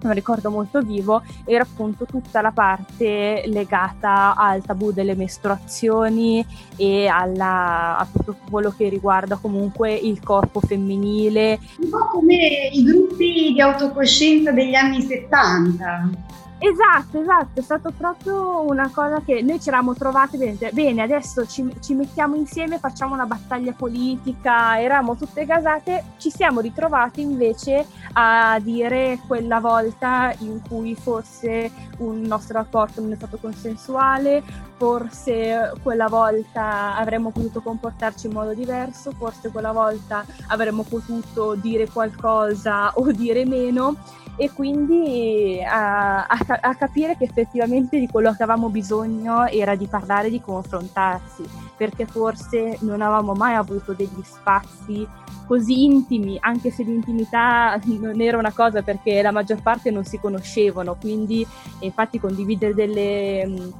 un 0.07 0.13
ricordo 0.13 0.49
molto 0.49 0.81
vivo 0.81 1.21
era 1.45 1.63
appunto 1.63 2.05
tutta 2.05 2.41
la 2.41 2.51
parte 2.51 3.43
legata 3.45 4.35
al 4.35 4.63
tabù 4.63 4.91
delle 4.91 5.15
mestruazioni 5.15 6.45
e 6.75 7.07
alla, 7.07 7.97
a 7.97 8.07
tutto 8.11 8.35
quello 8.49 8.73
che 8.75 8.89
riguarda 8.89 9.37
comunque 9.37 9.93
il 9.93 10.21
corpo 10.21 10.59
femminile. 10.59 11.59
Un 11.79 11.89
po' 11.89 12.07
come 12.11 12.69
i 12.71 12.83
gruppi 12.83 13.53
di 13.53 13.61
autocoscienza 13.61 14.51
degli 14.51 14.75
anni 14.75 15.01
70. 15.01 16.41
Esatto, 16.65 17.19
esatto, 17.19 17.59
è 17.59 17.61
stato 17.61 17.91
proprio 17.91 18.61
una 18.61 18.89
cosa 18.89 19.19
che 19.19 19.41
noi 19.41 19.59
ci 19.59 19.67
eravamo 19.67 19.93
trovate 19.95 20.37
bene, 20.37 20.71
bene 20.71 21.01
adesso 21.01 21.45
ci, 21.45 21.69
ci, 21.81 21.93
mettiamo 21.93 22.35
insieme, 22.35 22.79
facciamo 22.79 23.13
una 23.13 23.25
battaglia 23.25 23.73
politica, 23.73 24.79
eravamo 24.79 25.17
tutte 25.17 25.43
gasate, 25.43 26.13
ci 26.19 26.31
siamo 26.31 26.61
ritrovate 26.61 27.19
invece 27.19 27.85
a 28.13 28.57
dire 28.61 29.19
quella 29.27 29.59
volta 29.59 30.33
in 30.39 30.61
cui 30.65 30.95
forse 30.95 31.69
un 31.97 32.21
nostro 32.21 32.59
rapporto 32.59 33.01
non 33.01 33.11
è 33.11 33.15
stato 33.15 33.37
consensuale, 33.41 34.41
forse 34.77 35.73
quella 35.83 36.07
volta 36.07 36.95
avremmo 36.95 37.31
potuto 37.31 37.59
comportarci 37.59 38.27
in 38.27 38.31
modo 38.31 38.53
diverso, 38.53 39.11
forse 39.11 39.51
quella 39.51 39.73
volta 39.73 40.25
avremmo 40.47 40.83
potuto 40.83 41.55
dire 41.55 41.89
qualcosa 41.89 42.93
o 42.95 43.11
dire 43.11 43.43
meno 43.43 43.97
e 44.35 44.51
quindi 44.51 45.61
a, 45.63 46.25
a, 46.25 46.37
a, 46.61 46.75
capire 46.75 47.15
che 47.17 47.25
effettivamente 47.25 47.99
di 47.99 48.07
quello 48.07 48.33
che 48.33 48.43
avevamo 48.43 48.69
bisogno 48.69 49.45
era 49.45 49.75
di 49.75 49.85
parlare, 49.85 50.29
di 50.29 50.41
confrontarsi, 50.41 51.43
perché 51.77 52.05
forse 52.05 52.77
non 52.81 53.01
avevamo 53.01 53.33
mai 53.33 53.53
avuto 53.53 53.93
degli 53.93 54.23
spazi 54.23 55.07
così 55.45 55.83
intimi, 55.83 56.37
anche 56.39 56.71
se 56.71 56.83
l'intimità 56.83 57.79
non 57.85 58.19
era 58.21 58.37
una 58.37 58.51
cosa 58.51 58.81
perché 58.81 59.21
la 59.21 59.31
maggior 59.31 59.61
parte 59.61 59.91
non 59.91 60.03
si 60.03 60.19
conoscevano, 60.19 60.95
quindi 60.95 61.45
infatti 61.79 62.19
condividere 62.19 62.73
delle 62.73 63.71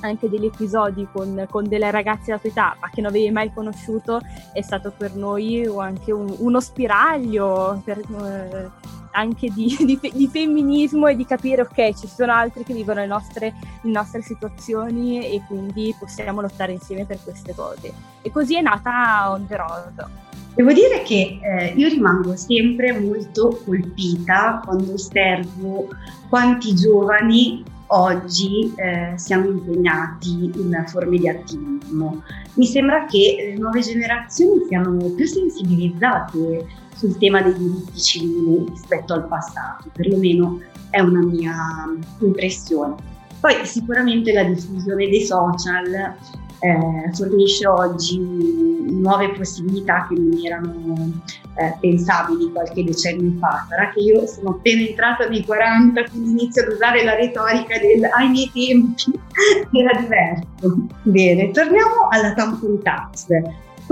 anche 0.00 0.28
degli 0.28 0.46
episodi 0.46 1.06
con, 1.12 1.46
con, 1.48 1.68
delle 1.68 1.88
ragazze 1.92 2.24
della 2.26 2.38
tua 2.38 2.50
età, 2.50 2.76
ma 2.80 2.90
che 2.90 3.00
non 3.00 3.10
avevi 3.10 3.30
mai 3.30 3.52
conosciuto, 3.52 4.20
è 4.52 4.60
stato 4.60 4.92
per 4.96 5.14
noi 5.14 5.64
anche 5.64 6.10
un, 6.10 6.34
uno 6.38 6.58
spiraglio 6.58 7.80
per, 7.84 7.98
eh, 7.98 8.70
anche 9.12 9.48
di, 9.50 9.76
di, 9.80 9.98
di, 10.12 10.28
femminismo 10.28 11.06
e 11.06 11.16
di 11.16 11.24
capire 11.24 11.62
ok 11.62 11.94
ci 11.94 12.06
sono 12.06 12.32
altri 12.32 12.64
che 12.64 12.74
vivono 12.74 13.00
le 13.00 13.06
nostre, 13.06 13.54
le 13.80 13.90
nostre 13.90 14.22
situazioni 14.22 15.24
e 15.24 15.42
quindi 15.46 15.94
possiamo 15.98 16.40
lottare 16.40 16.72
insieme 16.72 17.04
per 17.04 17.18
queste 17.22 17.54
cose. 17.54 17.92
E 18.22 18.30
così 18.30 18.56
è 18.56 18.60
nata 18.60 19.30
On 19.30 19.46
The 19.46 19.56
Road. 19.56 20.08
Devo 20.54 20.72
dire 20.72 21.02
che 21.02 21.38
eh, 21.40 21.72
io 21.74 21.88
rimango 21.88 22.36
sempre 22.36 22.98
molto 22.98 23.58
colpita 23.64 24.60
quando 24.62 24.92
osservo 24.92 25.88
quanti 26.28 26.74
giovani 26.74 27.64
oggi 27.94 28.72
eh, 28.76 29.12
siamo 29.16 29.46
impegnati 29.46 30.50
in 30.54 30.84
forme 30.86 31.18
di 31.18 31.28
attivismo. 31.28 32.22
Mi 32.54 32.66
sembra 32.66 33.06
che 33.06 33.52
le 33.52 33.58
nuove 33.58 33.80
generazioni 33.80 34.64
siano 34.66 34.96
più 35.10 35.26
sensibilizzate 35.26 36.66
sul 36.94 37.16
tema 37.18 37.42
dei 37.42 37.54
diritti 37.54 38.00
civili 38.00 38.66
rispetto 38.68 39.14
al 39.14 39.26
passato, 39.26 39.90
perlomeno 39.92 40.60
è 40.90 41.00
una 41.00 41.24
mia 41.24 41.54
impressione. 42.20 42.94
Poi 43.40 43.66
sicuramente 43.66 44.32
la 44.32 44.44
diffusione 44.44 45.08
dei 45.08 45.22
social 45.22 46.14
eh, 46.62 47.12
fornisce 47.12 47.66
oggi 47.66 48.18
nuove 48.20 49.30
possibilità 49.30 50.06
che 50.08 50.14
non 50.14 50.38
erano 50.44 51.22
eh, 51.56 51.76
pensabili 51.80 52.52
qualche 52.52 52.84
decennio 52.84 53.38
fa. 53.38 53.66
Sarà 53.68 53.90
che 53.90 54.00
io 54.00 54.26
sono 54.26 54.50
appena 54.50 54.80
entrata 54.80 55.28
nei 55.28 55.44
40, 55.44 56.04
quindi 56.04 56.30
inizio 56.30 56.62
ad 56.62 56.72
usare 56.72 57.04
la 57.04 57.16
retorica 57.16 57.78
del 57.78 58.04
ai 58.04 58.28
miei 58.28 58.50
tempi 58.52 59.18
era 59.78 60.00
diverso. 60.00 60.46
Bene, 61.02 61.50
torniamo 61.50 62.08
alla 62.10 62.32
tampon 62.34 62.80
tax 62.82 63.26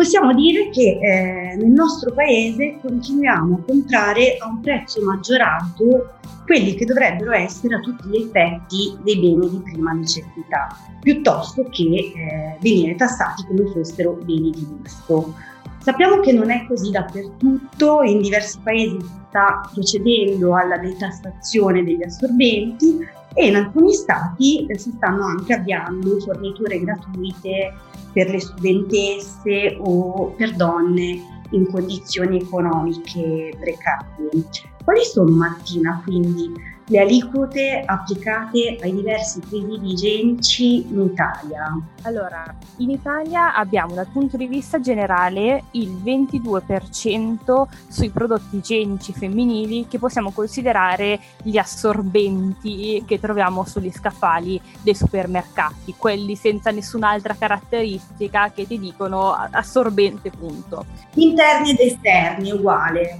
possiamo 0.00 0.32
dire 0.32 0.70
che 0.70 0.98
eh, 0.98 1.56
nel 1.56 1.70
nostro 1.70 2.14
paese 2.14 2.78
continuiamo 2.80 3.56
a 3.56 3.62
comprare 3.66 4.38
a 4.38 4.46
un 4.46 4.60
prezzo 4.62 5.02
maggiorato 5.04 6.14
quelli 6.46 6.74
che 6.74 6.86
dovrebbero 6.86 7.32
essere 7.32 7.74
a 7.74 7.80
tutti 7.80 8.08
gli 8.08 8.16
effetti 8.16 8.96
dei 9.02 9.18
beni 9.18 9.50
di 9.50 9.60
prima 9.62 9.92
necessità, 9.92 10.74
piuttosto 11.02 11.64
che 11.64 11.82
eh, 11.82 12.56
venire 12.60 12.94
tassati 12.94 13.44
come 13.46 13.70
fossero 13.74 14.12
beni 14.12 14.50
di 14.52 14.66
lusso. 14.66 15.34
Sappiamo 15.80 16.20
che 16.20 16.32
non 16.32 16.50
è 16.50 16.64
così 16.66 16.90
dappertutto, 16.90 18.00
in 18.00 18.22
diversi 18.22 18.58
paesi 18.62 18.96
si 19.02 19.20
sta 19.28 19.68
procedendo 19.70 20.56
alla 20.56 20.78
detassazione 20.78 21.84
degli 21.84 22.02
assorbenti 22.02 23.06
e 23.34 23.46
in 23.46 23.56
alcuni 23.56 23.92
stati 23.92 24.66
eh, 24.66 24.78
si 24.78 24.92
stanno 24.96 25.24
anche 25.24 25.54
avviando 25.54 26.18
forniture 26.20 26.80
gratuite 26.80 27.74
per 28.12 28.28
le 28.28 28.40
studentesse 28.40 29.76
o 29.78 30.32
per 30.36 30.54
donne 30.54 31.38
in 31.50 31.66
condizioni 31.70 32.40
economiche 32.40 33.54
precarie. 33.58 34.44
Quali 34.84 35.04
sono 35.04 35.30
Martina 35.30 36.00
quindi 36.04 36.52
le 36.90 36.98
aliquote 36.98 37.85
applicate 37.87 38.79
ai 38.83 38.92
diversi 38.92 39.38
presidi 39.38 39.92
igienici 39.92 40.88
in 40.88 41.03
Italia? 41.03 41.81
Allora, 42.03 42.42
in 42.79 42.90
Italia 42.90 43.55
abbiamo 43.55 43.94
dal 43.94 44.09
punto 44.09 44.37
di 44.37 44.48
vista 44.48 44.81
generale 44.81 45.64
il 45.72 45.88
22% 46.05 47.62
sui 47.88 48.11
prodotti 48.11 48.57
igienici 48.57 49.12
femminili 49.12 49.87
che 49.87 50.00
possiamo 50.00 50.33
considerare 50.33 51.20
gli 51.44 51.59
assorbenti 51.59 53.05
che 53.07 53.20
troviamo 53.20 53.64
sugli 53.64 53.92
scaffali 53.92 54.61
dei 54.83 54.94
supermercati, 54.96 55.94
quelli 55.96 56.35
senza 56.35 56.72
nessun'altra 56.72 57.37
caratteristica 57.38 58.50
che 58.50 58.66
ti 58.66 58.81
dicono 58.81 59.31
assorbente 59.31 60.31
punto. 60.31 60.87
Interni 61.14 61.70
ed 61.70 61.79
esterni 61.79 62.50
uguale. 62.50 63.18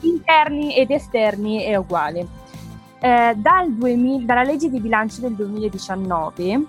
Interni 0.00 0.74
ed 0.74 0.90
esterni 0.90 1.64
è 1.64 1.76
uguale. 1.76 2.39
Eh, 3.02 3.34
dal 3.34 3.72
2000, 3.72 4.26
dalla 4.26 4.42
legge 4.42 4.68
di 4.68 4.78
bilancio 4.78 5.22
del 5.22 5.32
2019 5.32 6.64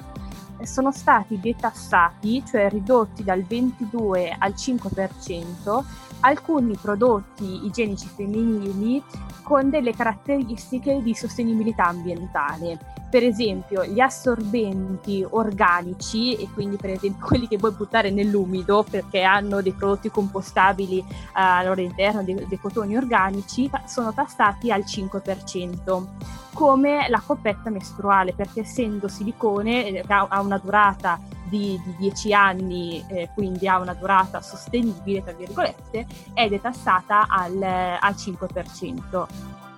eh, 0.60 0.66
sono 0.66 0.92
stati 0.94 1.38
detassati, 1.42 2.42
cioè 2.46 2.70
ridotti 2.70 3.22
dal 3.22 3.44
22 3.44 4.36
al 4.40 4.54
5%, 4.56 5.84
alcuni 6.22 6.76
prodotti 6.80 7.66
igienici 7.66 8.08
femminili 8.08 9.04
con 9.44 9.70
delle 9.70 9.94
caratteristiche 9.94 11.02
di 11.02 11.14
sostenibilità 11.14 11.86
ambientale. 11.88 12.80
Per 13.10 13.24
esempio 13.24 13.84
gli 13.84 14.00
assorbenti 14.00 15.26
organici 15.30 16.36
e 16.36 16.48
quindi 16.54 16.78
per 16.78 16.92
esempio 16.92 17.26
quelli 17.28 17.48
che 17.48 17.58
puoi 17.58 17.74
buttare 17.74 18.10
nell'umido 18.10 18.86
perché 18.90 19.24
hanno 19.24 19.62
dei 19.62 19.74
prodotti 19.74 20.10
compostabili 20.10 21.00
uh, 21.00 21.06
al 21.34 21.66
loro 21.66 21.82
interno, 21.82 22.24
dei, 22.24 22.46
dei 22.48 22.60
cotoni 22.60 22.96
organici, 22.96 23.70
sono 23.86 24.14
tassati 24.14 24.72
al 24.72 24.82
5% 24.82 26.06
come 26.54 27.08
la 27.10 27.22
coppetta 27.26 27.70
mestruale 27.70 28.34
perché 28.34 28.62
essendo 28.62 29.08
silicone 29.08 29.88
eh, 29.88 30.04
ha 30.08 30.42
una 30.42 30.58
durata 30.58 31.20
di, 31.52 31.80
di 31.84 31.96
10 31.98 32.34
anni, 32.34 33.04
eh, 33.08 33.30
quindi 33.34 33.68
ha 33.68 33.78
una 33.80 33.94
durata 33.94 34.42
sostenibile, 34.42 35.22
tra 35.22 35.34
virgolette, 35.34 36.08
è 36.34 36.48
detassata 36.48 37.28
al, 37.28 37.62
al 37.62 38.14
5% 38.16 39.28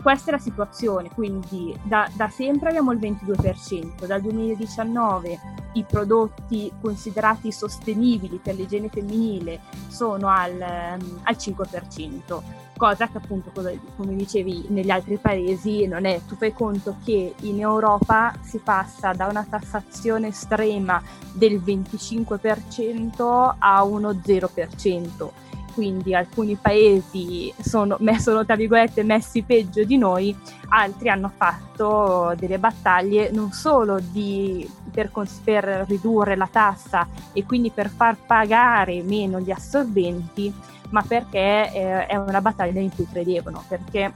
questa 0.03 0.31
è 0.31 0.33
la 0.33 0.39
situazione, 0.39 1.09
quindi 1.11 1.73
da, 1.81 2.11
da, 2.13 2.27
sempre 2.27 2.67
abbiamo 2.67 2.91
il 2.91 2.99
22%, 2.99 4.05
dal 4.05 4.19
2019 4.19 5.39
i 5.75 5.85
prodotti 5.85 6.69
considerati 6.81 7.53
sostenibili 7.53 8.37
per 8.43 8.55
l'igiene 8.55 8.89
femminile 8.89 9.61
sono 9.87 10.27
al, 10.27 10.51
um, 10.51 11.19
al 11.23 11.35
5%, 11.39 12.41
cosa 12.83 13.07
che 13.07 13.17
appunto, 13.17 13.49
come 13.95 14.13
dicevi, 14.13 14.65
negli 14.67 14.89
altri 14.89 15.15
paesi 15.15 15.87
non 15.87 16.03
è. 16.03 16.19
Tu 16.27 16.35
fai 16.35 16.51
conto 16.51 16.97
che 17.05 17.33
in 17.43 17.61
Europa 17.61 18.33
si 18.41 18.57
passa 18.57 19.13
da 19.13 19.27
una 19.27 19.47
tassazione 19.49 20.27
estrema 20.27 21.01
del 21.31 21.61
25% 21.61 23.55
a 23.57 23.83
uno 23.85 24.09
0% 24.11 25.29
quindi 25.73 26.13
alcuni 26.13 26.55
paesi 26.55 27.51
sono, 27.59 27.97
sono 28.19 28.45
tra 28.45 28.55
virgolette 28.55 29.01
messi 29.01 29.41
peggio 29.41 29.83
di 29.83 29.97
noi, 29.97 30.35
altri 30.67 31.09
hanno 31.09 31.31
fatto 31.35 32.35
delle 32.37 32.59
battaglie 32.59 33.31
non 33.31 33.51
solo 33.53 33.99
di, 33.99 34.69
per, 34.91 35.09
per 35.43 35.85
ridurre 35.87 36.35
la 36.35 36.47
tassa 36.51 37.07
e 37.31 37.43
quindi 37.43 37.71
per 37.71 37.89
far 37.89 38.17
pagare 38.17 39.01
meno 39.01 39.39
gli 39.39 39.49
assorbenti, 39.49 40.53
ma 40.93 41.01
perché 41.01 41.71
eh, 41.73 42.05
è 42.05 42.15
una 42.15 42.39
battaglia 42.39 42.79
in 42.79 42.93
cui 42.93 43.07
credevano, 43.11 43.63
perché 43.67 44.13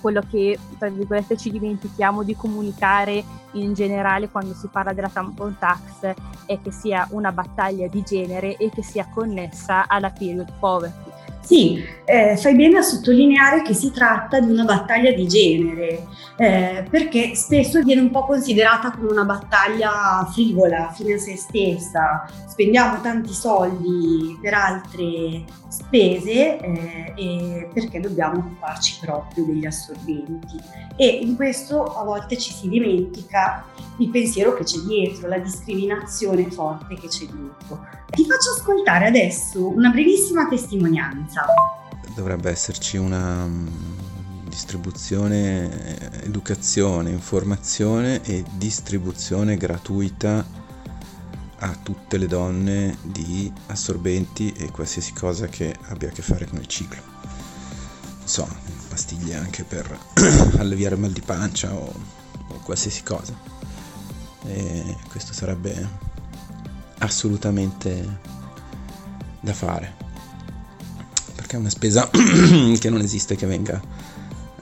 quello 0.00 0.22
che 0.28 0.58
tra 0.78 0.88
virgolette 0.88 1.36
ci 1.36 1.50
dimentichiamo 1.50 2.22
di 2.22 2.34
comunicare 2.34 3.22
in 3.52 3.74
generale 3.74 4.30
quando 4.30 4.54
si 4.54 4.66
parla 4.68 4.94
della 4.94 5.10
tampon 5.10 5.56
tax 5.58 6.14
è 6.46 6.58
che 6.62 6.70
sia 6.70 7.06
una 7.10 7.32
battaglia 7.32 7.86
di 7.86 8.02
genere 8.02 8.56
e 8.56 8.70
che 8.70 8.82
sia 8.82 9.06
connessa 9.12 9.86
alla 9.86 10.08
period 10.10 10.50
poverty. 10.58 11.09
Sì, 11.40 11.82
eh, 12.04 12.36
fai 12.36 12.54
bene 12.54 12.78
a 12.78 12.82
sottolineare 12.82 13.62
che 13.62 13.74
si 13.74 13.90
tratta 13.90 14.40
di 14.40 14.50
una 14.50 14.64
battaglia 14.64 15.10
di 15.12 15.26
genere, 15.26 16.06
eh, 16.36 16.84
perché 16.88 17.34
spesso 17.34 17.82
viene 17.82 18.02
un 18.02 18.10
po' 18.10 18.24
considerata 18.24 18.92
come 18.92 19.10
una 19.10 19.24
battaglia 19.24 20.28
frivola, 20.32 20.92
fine 20.94 21.14
a 21.14 21.18
se 21.18 21.36
stessa. 21.36 22.28
Spendiamo 22.46 23.00
tanti 23.00 23.32
soldi 23.32 24.38
per 24.40 24.54
altre 24.54 25.44
spese 25.68 26.58
eh, 26.58 27.68
perché 27.72 28.00
dobbiamo 28.00 28.38
occuparci 28.38 28.98
proprio 29.00 29.44
degli 29.44 29.66
assorbenti. 29.66 30.58
E 30.96 31.06
in 31.06 31.36
questo 31.36 31.82
a 31.84 32.04
volte 32.04 32.36
ci 32.36 32.52
si 32.52 32.68
dimentica 32.68 33.64
il 33.98 34.08
pensiero 34.10 34.54
che 34.54 34.64
c'è 34.64 34.78
dietro, 34.78 35.28
la 35.28 35.38
discriminazione 35.38 36.50
forte 36.50 36.94
che 36.94 37.08
c'è 37.08 37.24
dietro. 37.24 37.86
Ti 38.10 38.26
faccio 38.26 38.50
ascoltare 38.56 39.06
adesso 39.06 39.68
una 39.68 39.90
brevissima 39.90 40.48
testimonianza. 40.48 41.44
Dovrebbe 42.14 42.50
esserci 42.50 42.96
una 42.96 43.46
mm, 43.46 43.68
distribuzione, 44.48 46.22
educazione, 46.24 47.10
informazione 47.10 48.20
e 48.24 48.44
distribuzione 48.56 49.56
gratuita 49.56 50.44
a 51.62 51.76
tutte 51.82 52.16
le 52.16 52.26
donne 52.26 52.96
di 53.02 53.52
assorbenti 53.66 54.52
e 54.52 54.70
qualsiasi 54.70 55.12
cosa 55.12 55.46
che 55.46 55.74
abbia 55.88 56.08
a 56.08 56.12
che 56.12 56.22
fare 56.22 56.46
con 56.46 56.58
il 56.58 56.66
ciclo. 56.66 57.00
So, 58.24 58.48
pastiglie 58.88 59.36
anche 59.36 59.62
per 59.62 59.98
alleviare 60.58 60.96
mal 60.96 61.12
di 61.12 61.20
pancia 61.20 61.72
o, 61.72 61.92
o 62.48 62.54
qualsiasi 62.64 63.02
cosa. 63.04 63.34
E 64.46 64.96
questo 65.08 65.32
sarebbe 65.32 66.09
assolutamente 67.00 68.28
da 69.40 69.52
fare 69.52 70.00
perché 71.50 71.56
è 71.56 71.58
una 71.58 71.70
spesa 71.70 72.08
che 72.78 72.90
non 72.90 73.00
esiste 73.00 73.34
che 73.34 73.46
venga, 73.46 73.80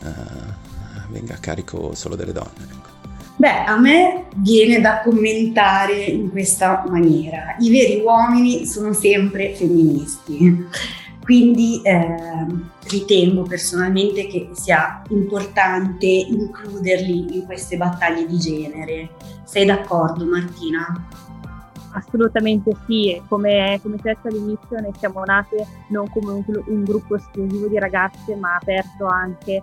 uh, 0.01 1.11
venga 1.11 1.35
a 1.35 1.39
carico 1.39 1.95
solo 1.95 2.17
delle 2.17 2.33
donne. 2.33 2.51
Ecco. 2.63 2.89
Beh, 3.37 3.65
a 3.65 3.79
me 3.79 4.25
viene 4.37 4.81
da 4.81 5.03
commentare 5.03 6.05
in 6.05 6.31
questa 6.31 6.85
maniera. 6.89 7.57
I 7.59 7.71
veri 7.71 8.01
uomini 8.01 8.65
sono 8.65 8.95
sempre 8.95 9.55
femministi, 9.55 10.67
quindi 11.23 11.83
eh, 11.83 12.47
ritengo 12.89 13.43
personalmente 13.43 14.27
che 14.27 14.49
sia 14.55 15.03
importante 15.11 16.07
includerli 16.07 17.37
in 17.37 17.45
queste 17.45 17.77
battaglie 17.77 18.27
di 18.27 18.39
genere. 18.39 19.11
Sei 19.45 19.67
d'accordo 19.67 20.25
Martina? 20.25 21.07
Assolutamente 21.93 22.77
sì, 22.87 23.21
come, 23.29 23.79
come 23.83 23.97
detto 24.01 24.29
all'inizio 24.29 24.81
noi 24.81 24.93
siamo 24.99 25.23
nate 25.25 25.67
non 25.89 26.09
come 26.11 26.33
un, 26.33 26.45
un, 26.67 26.85
gruppo 26.85 27.17
esclusivo 27.17 27.67
di 27.67 27.79
ragazze 27.79 28.37
ma 28.37 28.57
aperto 28.57 29.07
anche 29.07 29.63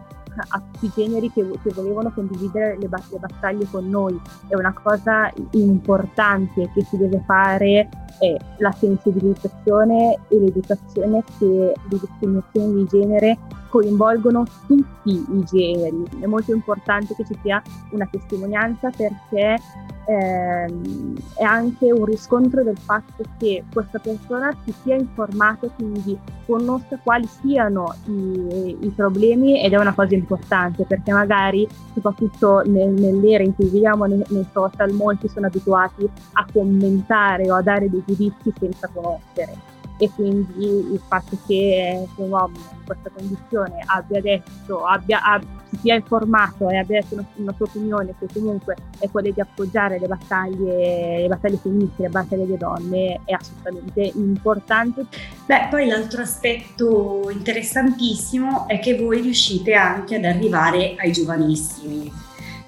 a 0.50 0.62
tutti 0.72 0.86
i 0.86 0.92
generi 0.94 1.32
che, 1.32 1.48
che 1.64 1.72
volevano 1.74 2.12
condividere 2.12 2.78
le, 2.78 2.90
le, 2.90 3.18
battaglie 3.20 3.68
con 3.70 3.88
noi. 3.88 4.20
È 4.48 4.56
una 4.56 4.74
cosa 4.74 5.32
importante 5.52 6.70
che 6.74 6.84
si 6.84 6.98
deve 6.98 7.24
fare 7.26 7.90
è 8.20 8.36
la 8.58 8.72
sensibilizzazione 8.72 10.20
e 10.28 10.40
l'educazione 10.40 11.24
che 11.38 11.46
le 11.46 12.00
discriminazioni 12.00 12.74
di 12.74 12.86
genere 12.86 13.38
coinvolgono 13.70 14.46
tutti 14.68 15.12
i 15.12 15.44
generi. 15.44 16.06
È 16.22 16.26
molto 16.26 16.54
importante 16.54 17.14
che 17.14 17.26
ci 17.26 17.38
sia 17.42 17.62
una 17.92 18.08
testimonianza 18.10 18.90
perché 18.90 19.58
ehm, 20.06 21.16
è 21.36 21.44
anche 21.44 21.92
un 21.92 22.06
riscontro 22.06 22.64
del 22.64 22.78
fatto 22.78 23.24
che 23.38 23.64
questa 23.74 24.00
persona 24.00 24.56
si 24.64 24.74
sia 24.84 24.96
informata 24.96 25.68
quindi 25.76 26.18
conosca 26.46 26.98
quali 27.04 27.28
siano 27.28 27.94
i, 28.06 28.78
i, 28.80 28.90
problemi 28.96 29.64
ed 29.64 29.74
è 29.74 29.78
una 29.78 29.94
cosa 29.94 30.14
importante 30.14 30.86
perché 30.86 31.12
magari 31.12 31.68
soprattutto 31.94 32.62
nel, 32.66 32.92
nell'era 32.92 33.44
in 33.44 33.56
cui 33.56 33.66
viviamo 33.66 34.06
nei, 34.06 34.24
nei 34.30 34.46
social 34.54 34.92
molti 34.92 35.28
sono 35.28 35.48
abituati 35.48 36.08
a 36.34 36.46
commentare 36.52 37.50
o 37.52 37.56
a 37.56 37.62
dare 37.62 37.90
dei 37.90 38.04
giudizi 38.06 38.54
senza 38.60 38.90
conoscere 38.94 39.74
e 39.98 40.10
quindi 40.14 40.66
il 40.66 41.02
fatto 41.08 41.38
che 41.48 42.06
un 42.16 42.30
uomo 42.30 42.58
in 42.58 42.86
questa 42.86 43.10
condizione 43.10 43.82
abbia 43.86 44.22
detto, 44.22 44.84
abbia, 44.86 45.22
abbia, 45.24 45.48
si 45.70 45.78
sia 45.78 45.96
informato 45.96 46.70
e 46.70 46.78
abbia 46.78 47.02
detto 47.02 47.24
una, 47.36 47.54
sua 47.56 47.66
opinione 47.66 48.14
che 48.20 48.28
comunque 48.34 48.76
è 49.00 49.10
quella 49.10 49.32
di 49.32 49.40
appoggiare 49.40 49.98
le 49.98 50.08
battaglie, 50.08 51.22
le 51.22 51.28
battaglie 51.28 51.58
femminili, 51.58 51.92
le 51.96 52.10
battaglie 52.10 52.46
delle 52.46 52.58
donne 52.58 53.22
è 53.24 53.34
assolutamente 53.34 54.12
importante. 54.16 55.06
Beh, 55.46 55.68
poi 55.70 55.88
l'altro 55.88 56.22
aspetto 56.22 57.30
interessantissimo 57.32 58.68
è 58.68 58.80
che 58.80 58.98
voi 58.98 59.22
riuscite 59.22 59.74
anche 59.76 60.16
ad 60.16 60.26
arrivare 60.26 60.96
ai 60.98 61.12
giovanissimi. 61.12 62.25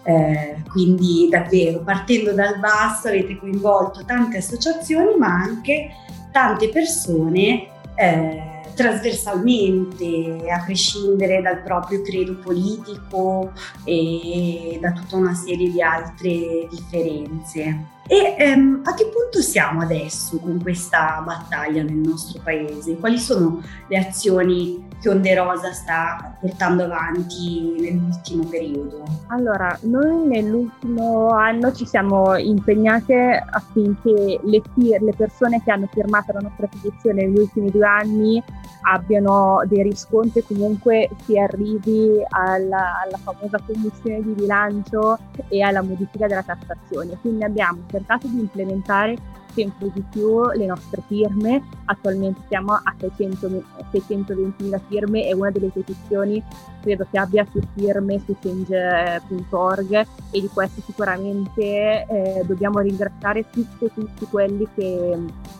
Eh, 0.08 0.64
quindi 0.70 1.28
davvero 1.30 1.82
partendo 1.82 2.32
dal 2.32 2.60
basso 2.60 3.10
avete 3.10 3.38
coinvolto 3.38 4.06
tante 4.06 4.38
associazioni 4.38 5.18
ma 5.18 5.34
anche 5.34 5.90
tante 6.32 6.70
persone 6.70 7.68
eh, 7.94 8.58
trasversalmente, 8.78 10.50
a 10.50 10.64
prescindere 10.64 11.42
dal 11.42 11.64
proprio 11.64 12.04
credo 12.04 12.36
politico 12.36 13.52
e 13.84 14.78
da 14.80 14.92
tutta 14.92 15.16
una 15.16 15.34
serie 15.34 15.72
di 15.72 15.82
altre 15.82 16.68
differenze. 16.70 17.96
E 18.08 18.36
ehm, 18.38 18.82
a 18.86 18.94
che 18.94 19.08
punto 19.08 19.42
siamo 19.42 19.82
adesso 19.82 20.38
con 20.38 20.62
questa 20.62 21.22
battaglia 21.26 21.82
nel 21.82 21.96
nostro 21.96 22.40
paese? 22.42 22.96
Quali 22.98 23.18
sono 23.18 23.62
le 23.88 23.98
azioni 23.98 24.87
che 25.00 25.10
Onde 25.10 25.36
Rosa 25.36 25.72
sta 25.72 26.36
portando 26.40 26.84
avanti 26.84 27.76
nell'ultimo 27.80 28.46
periodo? 28.46 29.04
Allora, 29.28 29.78
noi 29.84 30.26
nell'ultimo 30.26 31.30
anno 31.30 31.72
ci 31.72 31.86
siamo 31.86 32.36
impegnate 32.36 33.44
affinché 33.50 34.40
le, 34.44 34.62
le 34.74 35.14
persone 35.16 35.62
che 35.64 35.72
hanno 35.72 35.88
firmato 35.92 36.34
la 36.34 36.40
nostra 36.40 36.68
petizione 36.68 37.26
negli 37.26 37.40
ultimi 37.40 37.70
due 37.70 37.86
anni 37.86 38.44
abbiano 38.82 39.62
dei 39.66 39.84
riscontri 39.84 40.44
comunque 40.44 41.10
si 41.26 41.38
arrivi 41.38 42.24
alla, 42.30 43.02
alla, 43.04 43.18
famosa 43.18 43.60
commissione 43.66 44.24
di 44.24 44.32
bilancio 44.32 45.18
e 45.50 45.62
alla 45.62 45.82
modifica 45.82 46.28
della 46.28 46.44
tassazione. 46.44 47.18
Quindi 47.22 47.44
abbiamo 47.44 47.82
cercato 47.90 48.28
di 48.28 48.40
implementare 48.40 49.16
sempre 49.58 49.90
di 49.92 50.04
più 50.12 50.46
le 50.52 50.68
nostre 50.68 51.02
firme, 51.08 51.64
attualmente 51.86 52.42
siamo 52.48 52.74
a 52.74 52.96
620.000 53.00 54.80
firme 54.88 55.28
e 55.28 55.34
una 55.34 55.50
delle 55.50 55.70
petizioni 55.70 56.44
credo 56.82 57.08
che 57.10 57.18
abbia 57.18 57.44
più 57.44 57.60
firme 57.74 58.22
su 58.24 58.36
change.org 58.40 59.92
e 60.32 60.42
di 60.42 60.48
questo 60.54 60.82
sicuramente 60.82 62.06
eh, 62.08 62.44
dobbiamo 62.46 62.80
ringraziare 62.80 63.50
tutti 63.50 63.90
tutti 63.94 64.26
quelli 64.30 64.68
che, 64.76 65.18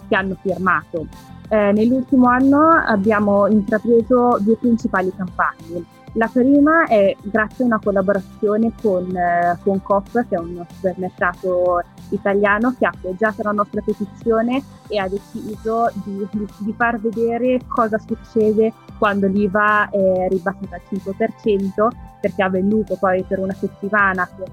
che 0.08 0.16
hanno 0.16 0.38
firmato. 0.42 1.08
Eh, 1.50 1.72
nell'ultimo 1.72 2.28
anno 2.28 2.70
abbiamo 2.70 3.48
intrapreso 3.48 4.38
due 4.42 4.58
principali 4.58 5.12
campagne. 5.16 5.97
La 6.14 6.30
prima 6.32 6.86
è 6.86 7.16
grazie 7.22 7.64
a 7.64 7.68
una 7.68 7.80
collaborazione 7.84 8.72
con, 8.82 9.16
eh, 9.16 9.58
con 9.64 9.82
Coop, 9.82 10.28
che 10.28 10.36
è 10.36 10.40
un 10.40 10.66
supermercato 10.74 11.82
italiano 12.10 12.74
che 12.78 12.86
ha 12.86 12.92
appoggiato 12.94 13.44
la 13.44 13.52
nostra 13.52 13.82
petizione 13.82 14.64
e 14.88 14.98
ha 14.98 15.08
deciso 15.08 15.92
di, 16.06 16.26
di, 16.32 16.48
di 16.60 16.74
far 16.74 17.00
vedere 17.00 17.60
cosa 17.68 18.00
succede 18.00 18.74
quando 18.98 19.28
l'IVA 19.28 19.90
è 19.90 20.28
ribassata 20.30 20.76
al 20.76 20.82
5%, 20.90 21.88
perché 22.22 22.42
ha 22.42 22.50
venduto 22.50 22.96
poi 22.96 23.24
per 23.24 23.40
una 23.40 23.54
settimana 23.54 24.28
con 24.28 24.46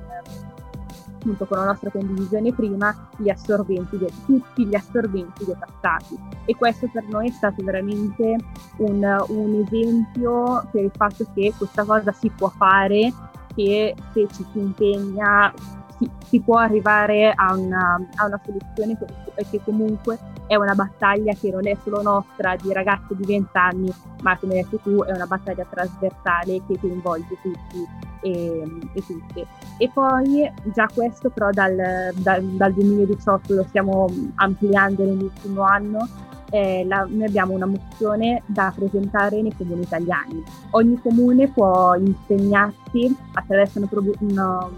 appunto 1.24 1.46
con 1.46 1.58
la 1.58 1.64
nostra 1.64 1.90
condivisione 1.90 2.52
prima 2.52 2.94
gli 3.16 3.30
assorbenti, 3.30 3.98
tutti 4.26 4.66
gli 4.66 4.74
assorbenti 4.74 5.44
detassati 5.44 6.18
e 6.44 6.54
questo 6.54 6.88
per 6.92 7.04
noi 7.08 7.28
è 7.28 7.32
stato 7.32 7.64
veramente 7.64 8.36
un, 8.76 9.24
un 9.28 9.64
esempio 9.66 10.68
per 10.70 10.84
il 10.84 10.92
fatto 10.94 11.26
che 11.34 11.54
questa 11.56 11.84
cosa 11.84 12.12
si 12.12 12.28
può 12.28 12.48
fare, 12.50 13.12
che 13.54 13.94
se 14.12 14.28
ci 14.32 14.44
si 14.52 14.58
impegna 14.58 15.52
si, 15.98 16.10
si 16.26 16.40
può 16.40 16.58
arrivare 16.58 17.32
a 17.34 17.54
una, 17.54 17.98
a 18.16 18.26
una 18.26 18.40
soluzione 18.44 18.98
che, 18.98 19.44
che, 19.50 19.60
comunque 19.64 20.18
è 20.46 20.56
una 20.56 20.74
battaglia 20.74 21.32
che 21.34 21.50
non 21.50 21.66
è 21.66 21.76
solo 21.82 22.02
nostra 22.02 22.56
di 22.56 22.72
ragazzi 22.72 23.14
di 23.16 23.24
20 23.24 23.48
anni, 23.52 23.92
ma 24.22 24.36
come 24.38 24.54
hai 24.54 24.62
detto 24.62 24.78
tu 24.78 25.02
è 25.02 25.12
una 25.12 25.26
battaglia 25.26 25.64
trasversale 25.68 26.62
che 26.66 26.78
coinvolge 26.78 27.36
tutti 27.42 27.86
e, 28.22 28.62
e 28.94 29.06
tutte. 29.06 29.46
E 29.78 29.90
poi 29.92 30.50
già 30.74 30.88
questo 30.92 31.30
però 31.30 31.50
dal, 31.50 32.12
dal, 32.14 32.42
dal 32.42 32.72
2018 32.72 33.54
lo 33.54 33.64
stiamo 33.64 34.06
ampliando 34.36 35.04
nell'ultimo 35.04 35.62
anno 35.62 36.08
eh, 36.54 36.84
la, 36.86 37.04
noi 37.08 37.26
abbiamo 37.26 37.52
una 37.52 37.66
mozione 37.66 38.42
da 38.46 38.72
presentare 38.72 39.42
nei 39.42 39.52
comuni 39.56 39.82
italiani. 39.82 40.40
Ogni 40.70 41.00
comune 41.00 41.48
può 41.48 41.96
impegnarsi 41.96 43.12
attraverso 43.32 43.78
una, 43.78 43.88
una, 44.20 44.68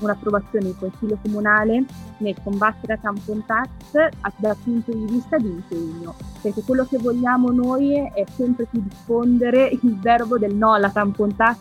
un'approvazione 0.00 0.68
in 0.68 0.78
Consiglio 0.78 1.18
Comunale 1.22 1.84
nel 2.18 2.36
combattere 2.42 2.94
la 2.94 3.00
tampon 3.00 3.44
tax 3.46 3.68
dal 4.36 4.56
punto 4.62 4.92
di 4.92 5.04
vista 5.04 5.36
di 5.36 5.48
impegno, 5.48 6.14
perché 6.40 6.62
quello 6.62 6.84
che 6.84 6.98
vogliamo 6.98 7.50
noi 7.50 7.94
è 7.94 8.24
sempre 8.34 8.66
più 8.66 8.80
diffondere 8.82 9.68
il 9.68 9.98
verbo 10.00 10.38
del 10.38 10.54
no 10.54 10.72
alla 10.74 10.90
tampon 10.90 11.34
tax 11.34 11.58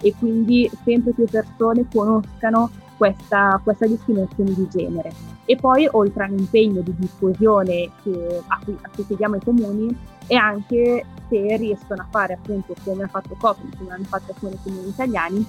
e 0.00 0.14
quindi 0.18 0.70
sempre 0.84 1.12
più 1.12 1.24
persone 1.24 1.86
conoscano 1.92 2.70
questa, 2.96 3.60
questa 3.62 3.86
discriminazione 3.86 4.52
di 4.54 4.68
genere. 4.68 5.12
E 5.46 5.56
poi 5.56 5.86
oltre 5.90 6.24
all'impegno 6.24 6.80
di 6.80 6.94
diffusione 6.96 7.90
che, 8.02 8.42
a, 8.46 8.58
cui, 8.64 8.76
a 8.80 8.88
cui 8.94 9.06
chiediamo 9.06 9.36
i 9.36 9.40
comuni 9.44 9.96
e 10.26 10.36
anche 10.36 11.04
se 11.28 11.56
riescono 11.56 12.02
a 12.02 12.06
fare 12.10 12.34
appunto 12.34 12.74
come 12.82 13.04
ha 13.04 13.08
fatto 13.08 13.36
Copri, 13.38 13.68
come 13.76 13.92
hanno 13.92 14.04
fatto 14.04 14.32
alcuni 14.32 14.58
comuni 14.62 14.88
italiani, 14.88 15.46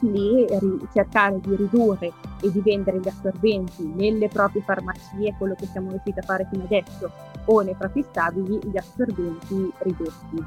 di 0.00 0.46
cercare 0.92 1.40
di 1.40 1.56
ridurre 1.56 2.12
e 2.40 2.50
di 2.50 2.60
vendere 2.60 3.00
gli 3.00 3.08
assorbenti 3.08 3.86
nelle 3.94 4.28
proprie 4.28 4.62
farmacie, 4.62 5.34
quello 5.38 5.54
che 5.54 5.66
siamo 5.66 5.90
riusciti 5.90 6.18
a 6.18 6.22
fare 6.22 6.46
fino 6.50 6.64
adesso, 6.64 7.10
o 7.44 7.60
nei 7.60 7.74
propri 7.74 8.02
stabili, 8.02 8.58
gli 8.64 8.76
assorbenti 8.76 9.72
ridotti. 9.78 10.44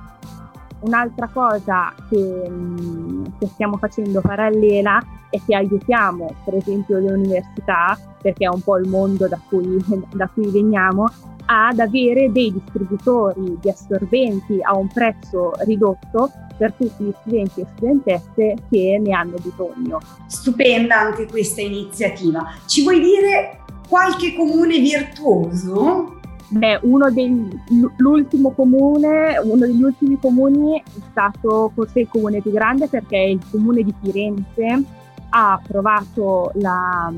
Un'altra 0.81 1.27
cosa 1.27 1.93
che, 2.09 2.49
mm, 2.49 3.25
che, 3.37 3.47
stiamo 3.47 3.77
facendo 3.77 4.19
parallela 4.21 4.99
è 5.29 5.39
che 5.45 5.55
aiutiamo 5.55 6.33
per 6.43 6.55
esempio 6.55 6.97
le 6.97 7.11
università, 7.11 7.97
perché 8.19 8.45
è 8.45 8.49
un 8.49 8.61
po' 8.61 8.77
il 8.77 8.89
mondo 8.89 9.27
da 9.27 9.39
cui, 9.47 9.77
da 10.13 10.27
cui 10.27 10.49
veniamo, 10.49 11.05
ad 11.53 11.79
avere 11.79 12.31
dei 12.31 12.53
distributori 12.53 13.57
di 13.59 13.69
assorbenti 13.69 14.59
a 14.61 14.77
un 14.77 14.87
prezzo 14.87 15.51
ridotto 15.65 16.31
per 16.57 16.73
tutti 16.73 17.03
gli 17.03 17.13
studenti 17.19 17.61
e 17.61 17.65
studentesse 17.75 18.55
che 18.69 19.01
ne 19.03 19.11
hanno 19.11 19.35
bisogno. 19.41 19.99
Stupenda 20.27 20.99
anche 20.99 21.25
questa 21.27 21.61
iniziativa. 21.61 22.41
Ci 22.65 22.83
vuoi 22.83 23.01
dire 23.01 23.59
qualche 23.89 24.33
comune 24.33 24.79
virtuoso? 24.79 26.19
Beh, 26.47 26.79
uno 26.83 27.11
degli, 27.11 27.49
l'ultimo 27.97 28.51
comune, 28.51 29.37
uno 29.43 29.65
degli 29.65 29.81
ultimi 29.81 30.17
comuni 30.19 30.79
è 30.79 30.99
stato 31.11 31.71
forse 31.73 32.01
il 32.01 32.07
comune 32.07 32.41
più 32.41 32.51
grande 32.51 32.87
perché 32.87 33.17
è 33.17 33.27
il 33.27 33.39
comune 33.49 33.83
di 33.83 33.93
Firenze 34.01 34.99
ha 35.33 35.53
approvato 35.53 36.51
la, 36.55 37.11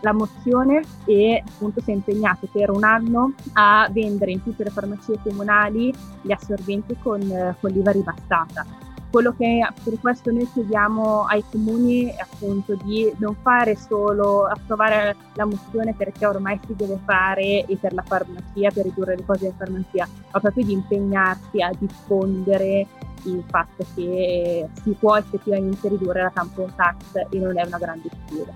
la, 0.00 0.12
mozione 0.12 0.82
e 1.04 1.42
appunto 1.46 1.80
si 1.80 1.90
è 1.90 1.94
impegnato 1.94 2.48
per 2.50 2.70
un 2.70 2.84
anno 2.84 3.34
a 3.54 3.88
vendere 3.90 4.32
in 4.32 4.42
tutte 4.42 4.64
le 4.64 4.70
farmacie 4.70 5.18
comunali 5.22 5.94
gli 6.20 6.32
assorbenti 6.32 6.96
con, 7.00 7.20
con 7.60 7.70
l'IVA 7.70 7.90
ribassata. 7.92 8.66
Quello 9.12 9.34
che 9.36 9.60
per 9.84 10.00
questo 10.00 10.30
noi 10.32 10.48
chiediamo 10.50 11.26
ai 11.26 11.44
comuni 11.50 12.06
è 12.06 12.16
appunto 12.20 12.74
di 12.82 13.12
non 13.18 13.36
fare 13.42 13.76
solo 13.76 14.46
approvare 14.46 15.14
la 15.34 15.44
mozione 15.44 15.92
perché 15.92 16.24
ormai 16.24 16.58
si 16.66 16.74
deve 16.74 16.98
fare 17.04 17.66
e 17.66 17.76
per 17.78 17.92
la 17.92 18.02
farmacia, 18.02 18.70
per 18.72 18.84
ridurre 18.84 19.16
le 19.16 19.24
cose 19.26 19.40
della 19.40 19.54
farmacia, 19.58 20.08
ma 20.32 20.40
proprio 20.40 20.64
di 20.64 20.72
impegnarsi 20.72 21.60
a 21.60 21.70
diffondere 21.78 22.86
il 23.24 23.44
fatto 23.48 23.84
che 23.94 24.68
si 24.82 24.90
può 24.98 25.16
effettivamente 25.16 25.88
ridurre 25.88 26.22
la 26.22 26.30
tampon 26.30 26.72
tax 26.74 26.96
e 27.30 27.38
non 27.38 27.58
è 27.58 27.64
una 27.64 27.78
grande 27.78 28.08
sfida. 28.26 28.52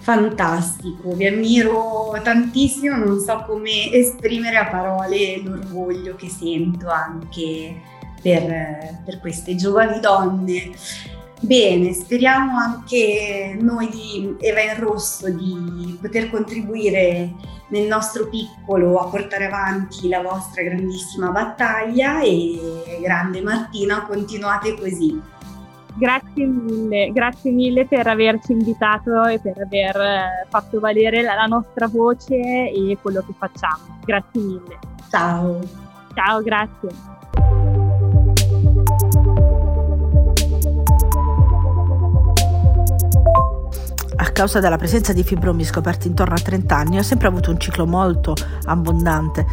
Fantastico, 0.00 1.10
vi 1.14 1.26
ammiro 1.26 2.16
tantissimo, 2.22 2.96
non 2.96 3.18
so 3.18 3.42
come 3.44 3.90
esprimere 3.90 4.56
a 4.56 4.66
parole 4.66 5.42
l'orgoglio 5.42 6.14
che 6.14 6.28
sento 6.28 6.88
anche 6.88 7.80
per, 8.22 9.02
per 9.04 9.18
queste 9.20 9.56
giovani 9.56 9.98
donne. 9.98 10.70
Bene, 11.40 11.92
speriamo 11.92 12.58
anche 12.58 13.56
noi 13.60 13.88
di 13.88 14.36
Eva 14.40 14.62
in 14.62 14.80
Rosso 14.80 15.30
di 15.30 15.98
poter 16.00 16.30
contribuire 16.30 17.34
nel 17.68 17.86
nostro 17.86 18.28
piccolo 18.28 18.98
a 18.98 19.08
portare 19.08 19.46
avanti 19.46 20.08
la 20.08 20.22
vostra 20.22 20.62
grandissima 20.62 21.30
battaglia 21.30 22.22
e 22.22 22.98
grande 23.02 23.42
Martina, 23.42 24.02
continuate 24.02 24.78
così. 24.78 25.34
Grazie 25.98 26.44
mille, 26.44 27.10
grazie 27.12 27.50
mille 27.50 27.86
per 27.86 28.06
averci 28.06 28.52
invitato 28.52 29.24
e 29.24 29.38
per 29.38 29.58
aver 29.58 29.96
eh, 29.96 30.46
fatto 30.48 30.78
valere 30.78 31.22
la 31.22 31.46
nostra 31.46 31.88
voce 31.88 32.34
e 32.34 32.98
quello 33.00 33.24
che 33.26 33.32
facciamo. 33.38 33.98
Grazie 34.04 34.40
mille. 34.40 34.78
Ciao. 35.10 35.58
Ciao, 36.14 36.42
grazie. 36.42 37.15
A 44.18 44.30
causa 44.30 44.60
della 44.60 44.76
presenza 44.76 45.12
di 45.12 45.22
fibromi 45.22 45.64
scoperti 45.64 46.08
intorno 46.08 46.34
a 46.34 46.40
30 46.40 46.76
anni, 46.76 46.98
ho 46.98 47.02
sempre 47.02 47.28
avuto 47.28 47.50
un 47.50 47.58
ciclo 47.58 47.86
molto 47.86 48.34
abbondante, 48.64 49.46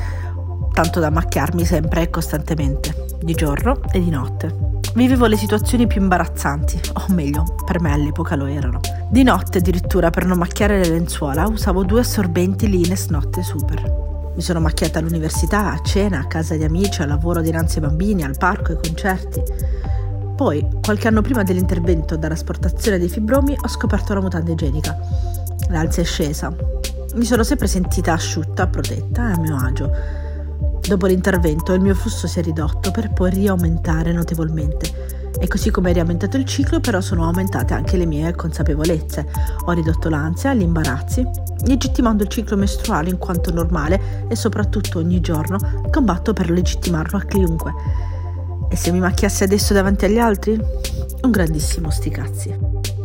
tanto 0.71 0.99
da 0.99 1.09
macchiarmi 1.09 1.65
sempre 1.65 2.03
e 2.03 2.09
costantemente, 2.09 3.17
di 3.21 3.33
giorno 3.33 3.81
e 3.91 3.99
di 3.99 4.09
notte. 4.09 4.71
Vivevo 4.95 5.25
le 5.25 5.37
situazioni 5.37 5.87
più 5.87 6.01
imbarazzanti, 6.01 6.79
o 6.93 7.05
meglio, 7.09 7.43
per 7.65 7.81
me 7.81 7.91
all'epoca 7.91 8.35
lo 8.35 8.45
erano. 8.45 8.79
Di 9.09 9.23
notte 9.23 9.57
addirittura 9.57 10.11
per 10.11 10.25
non 10.25 10.37
macchiare 10.37 10.79
le 10.79 10.89
lenzuola 10.89 11.47
usavo 11.47 11.83
due 11.83 12.01
assorbenti 12.01 12.69
Lines 12.69 13.07
Notte 13.07 13.41
Super. 13.41 14.31
Mi 14.35 14.41
sono 14.41 14.59
macchiata 14.59 14.99
all'università, 14.99 15.71
a 15.71 15.81
cena, 15.81 16.19
a 16.19 16.27
casa 16.27 16.55
di 16.55 16.63
amici, 16.63 17.01
al 17.01 17.09
lavoro 17.09 17.41
dinanzi 17.41 17.79
ai 17.79 17.85
bambini, 17.85 18.23
al 18.23 18.37
parco, 18.37 18.71
ai 18.71 18.79
concerti. 18.81 19.41
Poi, 20.43 20.67
qualche 20.83 21.07
anno 21.07 21.21
prima 21.21 21.43
dell'intervento 21.43 22.17
da 22.17 22.27
trasportazione 22.27 22.99
dei 22.99 23.07
fibromi, 23.07 23.55
ho 23.57 23.67
scoperto 23.69 24.13
la 24.13 24.19
mutanda 24.19 24.51
igienica. 24.51 24.93
L'alza 25.69 26.01
è 26.01 26.03
scesa. 26.03 26.53
Mi 27.15 27.23
sono 27.23 27.43
sempre 27.43 27.67
sentita 27.67 28.11
asciutta, 28.11 28.67
protetta 28.67 29.29
e 29.29 29.31
a 29.31 29.39
mio 29.39 29.55
agio. 29.55 29.89
Dopo 30.85 31.05
l'intervento 31.05 31.71
il 31.71 31.79
mio 31.79 31.95
flusso 31.95 32.27
si 32.27 32.39
è 32.39 32.43
ridotto 32.43 32.91
per 32.91 33.13
poi 33.13 33.29
riaumentare 33.29 34.11
notevolmente. 34.11 35.31
E 35.39 35.47
così 35.47 35.71
come 35.71 35.91
è 35.91 35.93
riaumentato 35.93 36.35
il 36.35 36.43
ciclo, 36.43 36.81
però 36.81 36.99
sono 36.99 37.23
aumentate 37.23 37.73
anche 37.73 37.95
le 37.95 38.05
mie 38.05 38.35
consapevolezze. 38.35 39.25
Ho 39.63 39.71
ridotto 39.71 40.09
l'ansia, 40.09 40.53
gli 40.53 40.63
imbarazzi, 40.63 41.25
legittimando 41.67 42.23
il 42.23 42.29
ciclo 42.29 42.57
mestruale 42.57 43.09
in 43.09 43.17
quanto 43.17 43.53
normale 43.53 44.25
e 44.27 44.35
soprattutto 44.35 44.99
ogni 44.99 45.21
giorno 45.21 45.87
combatto 45.89 46.33
per 46.33 46.49
legittimarlo 46.49 47.17
a 47.17 47.21
chiunque. 47.21 48.12
E 48.73 48.75
se 48.75 48.91
mi 48.91 48.99
macchiassi 48.99 49.43
adesso 49.43 49.71
davanti 49.71 50.05
agli 50.05 50.17
altri? 50.17 50.59
Un 51.21 51.29
grandissimo 51.29 51.91
sticazzi. 51.91 52.57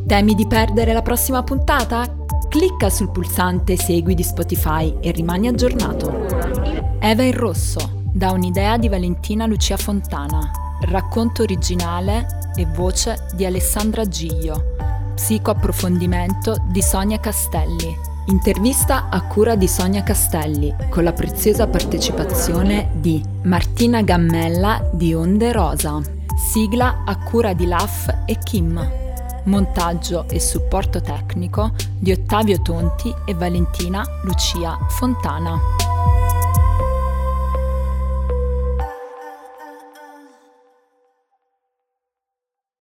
Temi 0.07 0.35
di 0.35 0.47
perdere 0.47 0.95
la 0.95 1.03
prossima 1.03 1.43
puntata? 1.43 2.07
Clicca 2.49 2.89
sul 2.89 3.11
pulsante 3.11 3.77
Segui 3.77 4.15
di 4.15 4.23
Spotify 4.23 4.97
e 5.01 5.11
rimani 5.11 5.47
aggiornato. 5.47 6.25
Eva 7.01 7.23
in 7.23 7.37
rosso, 7.37 8.01
da 8.11 8.31
un'idea 8.31 8.79
di 8.79 8.89
Valentina 8.89 9.45
Lucia 9.45 9.77
Fontana. 9.77 10.51
Racconto 10.87 11.43
originale 11.43 12.51
e 12.57 12.65
voce 12.75 13.27
di 13.35 13.45
Alessandra 13.45 14.09
Giglio. 14.09 14.75
Psicoapprofondimento 15.17 16.57
di 16.71 16.81
Sonia 16.81 17.21
Castelli. 17.21 17.95
Intervista 18.31 19.09
a 19.09 19.23
cura 19.23 19.57
di 19.57 19.67
Sonia 19.67 20.03
Castelli, 20.03 20.75
con 20.91 21.03
la 21.03 21.15
preziosa 21.15 21.67
partecipazione 21.67 22.91
di 22.93 23.25
Martina 23.45 24.03
Gammella 24.03 24.87
di 24.93 25.15
Onde 25.15 25.51
Rosa. 25.51 25.99
Sigla 26.37 27.05
a 27.07 27.17
cura 27.17 27.55
di 27.55 27.65
Laf 27.65 28.25
e 28.27 28.37
Kim. 28.37 28.87
Montaggio 29.45 30.29
e 30.29 30.41
supporto 30.41 31.01
tecnico 31.01 31.71
di 31.99 32.13
Ottavio 32.13 32.61
Tonti 32.61 33.11
e 33.25 33.33
Valentina 33.33 34.05
Lucia 34.25 34.77
Fontana. 34.91 35.88